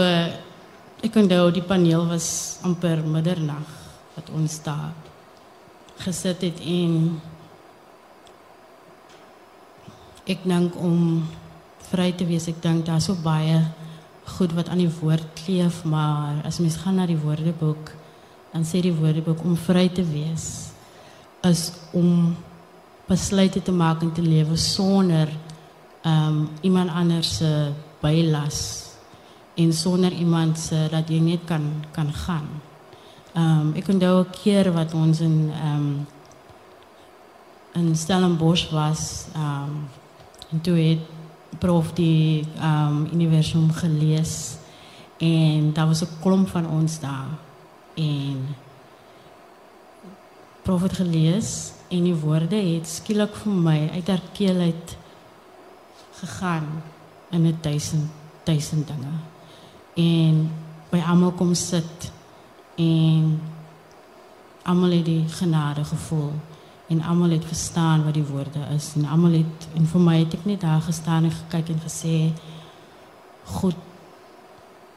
ek 1.05 1.17
onthou 1.17 1.51
die 1.53 1.63
paneel 1.63 2.07
was 2.09 2.59
amper 2.63 3.03
middernag 3.05 3.69
wat 4.15 4.31
ons 4.31 4.63
daar 4.63 4.93
gesit 6.01 6.41
het 6.41 6.61
en 6.61 7.21
ek 10.25 10.45
dink 10.45 10.77
om 10.81 11.27
vry 11.91 12.13
te 12.17 12.25
wees 12.25 12.49
ek 12.49 12.63
dink 12.63 12.87
daar's 12.87 13.05
so 13.05 13.15
baie 13.15 13.61
goed 14.39 14.55
wat 14.57 14.69
aan 14.73 14.81
die 14.81 14.95
woord 15.01 15.27
kleef, 15.45 15.85
maar 15.85 16.41
as 16.49 16.59
mens 16.59 16.79
gaan 16.81 16.97
na 16.97 17.05
die 17.07 17.21
woordeboek, 17.21 17.93
dan 18.55 18.65
sê 18.65 18.81
die 18.81 18.95
woordeboek 18.95 19.45
om 19.45 19.57
vry 19.57 19.89
te 19.93 20.05
wees 20.09 20.64
is 21.45 21.73
om 21.93 22.37
besluite 23.07 23.63
te 23.63 23.73
maak 23.73 24.03
en 24.03 24.13
te 24.13 24.23
lewe 24.23 24.57
sonder 24.57 25.29
um 26.05 26.49
iemand 26.61 26.91
anders 26.91 27.37
se 27.37 27.73
bylas 28.01 28.85
en 29.55 29.73
sonder 29.73 30.13
iemand 30.13 30.59
se 30.59 30.89
dat 30.91 31.09
jy 31.09 31.21
net 31.21 31.45
kan 31.45 31.85
kan 31.93 32.13
gaan. 32.13 32.49
Um 33.35 33.73
ek 33.77 33.89
onthou 33.89 34.21
'n 34.21 34.31
keer 34.31 34.73
wat 34.73 34.95
ons 34.95 35.21
in 35.21 35.53
um 35.65 36.07
in 37.75 37.97
Stellenbosch 37.97 38.71
was, 38.71 39.27
um 39.35 39.89
en 40.51 40.61
toe 40.61 40.77
het 40.77 41.01
prof 41.59 41.93
die 41.93 42.45
um 42.61 43.09
universum 43.13 43.73
gelees 43.73 44.57
en 45.19 45.73
daar 45.73 45.87
was 45.87 46.03
'n 46.03 46.21
klomp 46.21 46.49
van 46.49 46.69
ons 46.69 47.01
daar 47.01 47.29
en 47.95 48.57
prof 50.65 50.83
het 50.83 50.97
gelees 50.97 51.73
en 51.93 52.07
die 52.09 52.17
woorde 52.17 52.57
het 52.57 52.89
skielik 52.89 53.35
vir 53.43 53.57
my 53.67 53.79
uit 53.93 54.09
haar 54.09 54.23
keel 54.33 54.61
uit 54.65 54.97
gegaan 56.21 56.83
in 57.31 57.47
'n 57.47 57.59
duisend 57.61 58.11
duisend 58.45 58.87
dinge. 58.87 59.15
En 59.95 60.51
by 60.91 61.01
almal 61.07 61.33
kom 61.33 61.55
sit 61.55 62.13
en 62.77 63.41
almal 64.63 64.91
het 64.91 65.05
die 65.05 65.25
genade 65.29 65.85
gevoel 65.85 66.33
en 66.89 67.03
almal 67.03 67.31
het 67.31 67.45
verstaan 67.45 68.05
wat 68.05 68.15
die 68.15 68.25
woorde 68.25 68.61
is 68.75 68.93
en 68.95 69.05
almal 69.05 69.33
het 69.33 69.69
en 69.75 69.87
vir 69.87 70.01
my 70.01 70.19
het 70.19 70.35
ek 70.35 70.45
net 70.45 70.61
daar 70.61 70.81
gestaan 70.81 71.25
en 71.25 71.31
gekyk 71.31 71.69
en 71.69 71.81
gesê 71.81 72.33
goed 73.45 73.77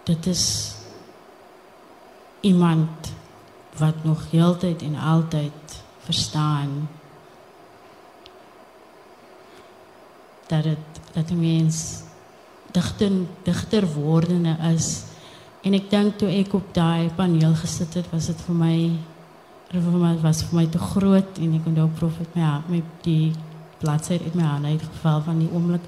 dit 0.03 0.25
is 0.25 0.75
iemand 2.41 3.11
wat 3.79 4.03
nog 4.03 4.21
heeltyd 4.31 4.81
en 4.81 4.95
altyd 4.95 5.81
verstaan 6.05 6.89
dat 10.47 10.63
dit 10.63 10.77
dat 11.13 11.29
'n 11.31 11.39
mens 11.39 12.01
digter 12.71 13.11
digter 13.43 13.85
wordende 13.93 14.57
is 14.73 15.03
en 15.61 15.73
ek 15.73 15.89
dink 15.89 16.17
toe 16.17 16.29
ek 16.29 16.53
op 16.53 16.73
daai 16.73 17.09
paneel 17.15 17.55
gesit 17.55 17.93
het 17.93 18.09
was 18.11 18.25
dit 18.25 18.41
vir 18.41 18.55
my 18.55 18.77
Reformaat 19.67 20.21
was 20.21 20.43
vir 20.47 20.61
my 20.61 20.65
te 20.71 20.79
groot 20.79 21.39
en 21.43 21.55
ek 21.57 21.65
onthou 21.67 21.89
profet 21.99 22.35
my 22.35 22.41
ja, 22.41 22.61
my 22.71 22.79
die 23.03 23.33
bladsy 23.81 24.15
het 24.15 24.35
my 24.35 24.43
aan 24.43 24.65
uitgeval 24.65 25.21
van 25.25 25.41
die 25.43 25.49
oomblik 25.51 25.83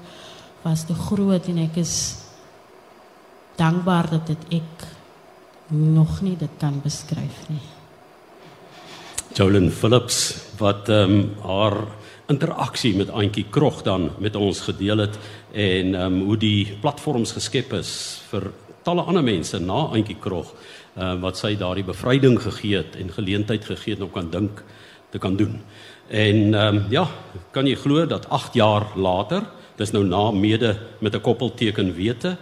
was 0.62 0.84
te 0.84 0.94
groot 0.94 1.48
en 1.48 1.62
ek 1.64 1.80
is 1.80 1.94
dankbaar 3.56 4.10
dat 4.10 4.26
dit 4.26 4.60
ek 4.60 4.86
nog 5.72 6.20
nie 6.20 6.36
dit 6.36 6.56
kan 6.58 6.80
beskryf 6.84 7.46
nie. 7.48 7.79
Jolyn 9.30 9.70
Phillips 9.70 10.16
wat 10.58 10.88
ehm 10.90 11.12
um, 11.12 11.28
haar 11.44 11.76
interaksie 12.30 12.90
met 12.98 13.10
Auntie 13.14 13.44
Krog 13.50 13.82
dan 13.86 14.10
met 14.18 14.36
ons 14.36 14.60
gedeel 14.66 15.04
het 15.06 15.18
en 15.52 15.94
ehm 15.94 16.02
um, 16.04 16.20
hoe 16.26 16.36
die 16.36 16.76
platforms 16.82 17.32
geskep 17.38 17.72
is 17.78 17.92
vir 18.30 18.50
talle 18.82 19.02
ander 19.06 19.22
mense 19.22 19.58
na 19.62 19.86
Auntie 19.94 20.16
Krog 20.18 20.50
uh, 20.96 21.14
wat 21.22 21.38
sy 21.38 21.54
daardie 21.54 21.86
bevryding 21.86 22.40
gegee 22.42 22.82
het 22.82 22.98
en 22.98 23.14
geleentheid 23.14 23.64
gegee 23.64 23.94
het 23.94 24.02
om 24.02 24.10
kan 24.10 24.30
dink 24.30 24.64
te 25.10 25.18
kan 25.18 25.36
doen. 25.36 25.60
En 26.08 26.54
ehm 26.54 26.76
um, 26.76 26.84
ja, 26.90 27.06
kan 27.54 27.66
jy 27.66 27.76
glo 27.78 28.06
dat 28.06 28.26
8 28.28 28.54
jaar 28.54 28.86
later, 28.96 29.46
dis 29.76 29.92
nou 29.92 30.04
na 30.04 30.30
mede 30.30 30.76
met 30.98 31.14
'n 31.14 31.20
koppelteken 31.20 31.94
wete, 31.94 32.36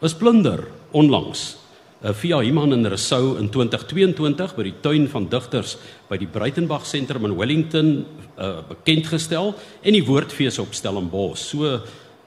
is 0.00 0.14
Blinder 0.14 0.64
onlangs 0.92 1.61
via 2.02 2.42
iemand 2.42 2.72
in 2.72 2.86
Rousseau 2.86 3.36
in 3.38 3.48
2022 3.50 4.54
by 4.56 4.64
die 4.66 4.74
tuin 4.82 5.08
van 5.08 5.28
digters 5.30 5.76
by 6.08 6.18
die 6.18 6.26
Breitenberg 6.26 6.86
sentrum 6.86 7.28
in 7.28 7.36
Wellington 7.38 7.92
uh, 8.34 8.58
bekend 8.68 9.06
gestel 9.06 9.54
en 9.82 9.94
die 9.94 10.02
woordfees 10.02 10.58
op 10.58 10.74
Stellenbosch. 10.74 11.44
So 11.52 11.80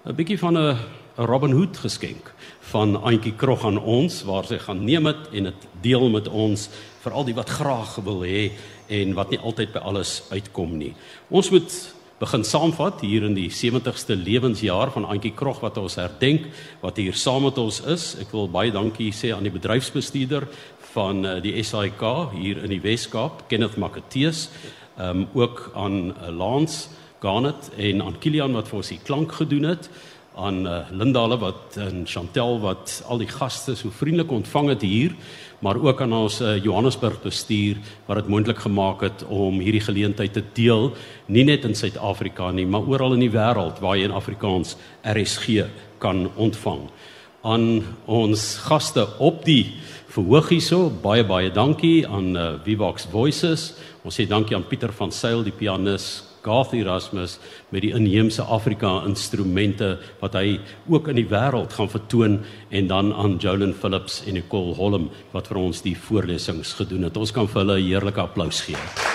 'n 0.05 0.15
bietjie 0.15 0.39
van 0.39 0.57
'n 0.57 0.77
'n 1.17 1.25
Robin 1.25 1.51
Hood 1.51 1.77
geskenk 1.77 2.33
van 2.59 2.95
Antjie 2.95 3.35
Krog 3.35 3.65
aan 3.65 3.77
ons 3.77 4.23
waar 4.23 4.43
sy 4.43 4.57
gaan 4.59 4.83
neem 4.83 5.03
dit 5.03 5.27
en 5.31 5.43
dit 5.43 5.67
deel 5.81 6.09
met 6.09 6.27
ons 6.27 6.69
vir 7.03 7.11
al 7.11 7.23
die 7.23 7.35
wat 7.37 7.49
graag 7.49 7.95
wil 8.03 8.23
hê 8.27 8.51
en 8.87 9.13
wat 9.13 9.29
nie 9.31 9.39
altyd 9.39 9.71
by 9.71 9.79
alles 9.79 10.23
uitkom 10.29 10.77
nie. 10.77 10.93
Ons 11.29 11.51
moet 11.51 11.94
begin 12.15 12.45
saamvat 12.47 13.01
hier 13.03 13.25
in 13.27 13.33
die 13.35 13.49
70ste 13.51 14.15
lewensjaar 14.15 14.93
van 14.93 15.07
Antjie 15.11 15.33
Krog 15.35 15.59
wat 15.59 15.75
ons 15.81 15.97
herdenk 15.99 16.47
wat 16.79 16.95
hier 17.01 17.15
saam 17.19 17.43
met 17.43 17.57
ons 17.59 17.81
is. 17.91 18.13
Ek 18.23 18.31
wil 18.31 18.47
baie 18.51 18.71
dankie 18.71 19.09
sê 19.11 19.33
aan 19.35 19.43
die 19.43 19.51
bedryfsbestuurder 19.51 20.47
van 20.93 21.25
eh, 21.27 21.41
die 21.43 21.55
SAIK 21.59 22.05
hier 22.37 22.63
in 22.63 22.71
die 22.71 22.79
Wes-Kaap, 22.83 23.49
Kenneth 23.51 23.75
Makateus, 23.81 24.47
ehm 24.95 25.25
um, 25.25 25.27
ook 25.35 25.73
aan 25.75 26.13
uh, 26.13 26.29
Lance 26.31 26.87
Garnet 27.19 27.67
en 27.75 27.99
aan 28.01 28.15
Kilian 28.23 28.55
wat 28.55 28.69
vir 28.71 28.79
ons 28.79 28.91
die 28.93 29.01
klank 29.03 29.33
gedoen 29.35 29.67
het 29.67 29.89
aan 30.39 30.63
uh, 30.63 30.85
Lindale 30.95 31.35
wat 31.41 31.75
en 31.83 32.05
Chantel 32.07 32.61
wat 32.63 33.01
al 33.11 33.19
die 33.19 33.27
gaste 33.27 33.75
so 33.75 33.91
vriendelik 33.91 34.31
ontvang 34.31 34.71
het 34.71 34.87
hier 34.87 35.17
maar 35.59 35.79
ook 35.79 36.01
aan 36.01 36.13
ons 36.13 36.41
uh, 36.41 36.55
Johannesburg 36.63 37.21
bestuur 37.23 37.77
wat 38.05 38.21
dit 38.21 38.27
moontlik 38.31 38.59
gemaak 38.63 39.01
het 39.01 39.23
om 39.29 39.59
hierdie 39.63 39.83
geleentheid 39.83 40.33
te 40.33 40.43
deel 40.53 40.91
nie 41.27 41.45
net 41.47 41.65
in 41.65 41.75
Suid-Afrika 41.75 42.51
nie 42.51 42.67
maar 42.67 42.87
oral 42.87 43.15
in 43.15 43.25
die 43.25 43.33
wêreld 43.33 43.79
waar 43.83 43.97
jy 43.97 44.09
in 44.09 44.15
Afrikaans 44.15 44.75
RSG 45.03 45.65
kan 46.03 46.27
ontvang. 46.35 46.87
Aan 47.45 47.83
ons 48.05 48.45
gaste 48.65 49.05
op 49.21 49.43
die 49.45 49.77
verhoog 50.15 50.49
hierso 50.53 50.89
baie 50.89 51.23
baie 51.27 51.51
dankie 51.53 52.07
aan 52.07 52.35
uh, 52.35 52.45
Vivox 52.63 53.07
Voices. 53.11 53.73
Ons 54.03 54.19
sê 54.19 54.27
dankie 54.29 54.55
aan 54.57 54.67
Pieter 54.67 54.93
van 54.95 55.11
Sail 55.11 55.43
die 55.45 55.53
pianis 55.55 56.23
Garth 56.45 56.75
Erasmus 56.77 57.39
met 57.73 57.81
die 57.85 57.93
inheemse 57.97 58.45
Afrika 58.45 58.99
instrumente 59.07 59.95
wat 60.21 60.37
hy 60.37 60.59
ook 60.91 61.09
in 61.11 61.19
die 61.19 61.29
wêreld 61.31 61.73
gaan 61.73 61.91
vertoon 61.91 62.39
en 62.69 62.87
dan 62.91 63.11
aan 63.13 63.39
Jolyn 63.41 63.73
Phillips 63.73 64.21
en 64.27 64.37
Nicole 64.37 64.77
Holm 64.77 65.09
wat 65.33 65.49
vir 65.51 65.63
ons 65.65 65.81
die 65.85 65.97
voorlesings 65.97 66.77
gedoen 66.77 67.09
het. 67.09 67.17
Ons 67.17 67.33
kan 67.35 67.47
vir 67.47 67.63
hulle 67.63 67.79
'n 67.79 67.87
heerlike 67.89 68.21
applous 68.21 68.61
gee. 68.61 69.14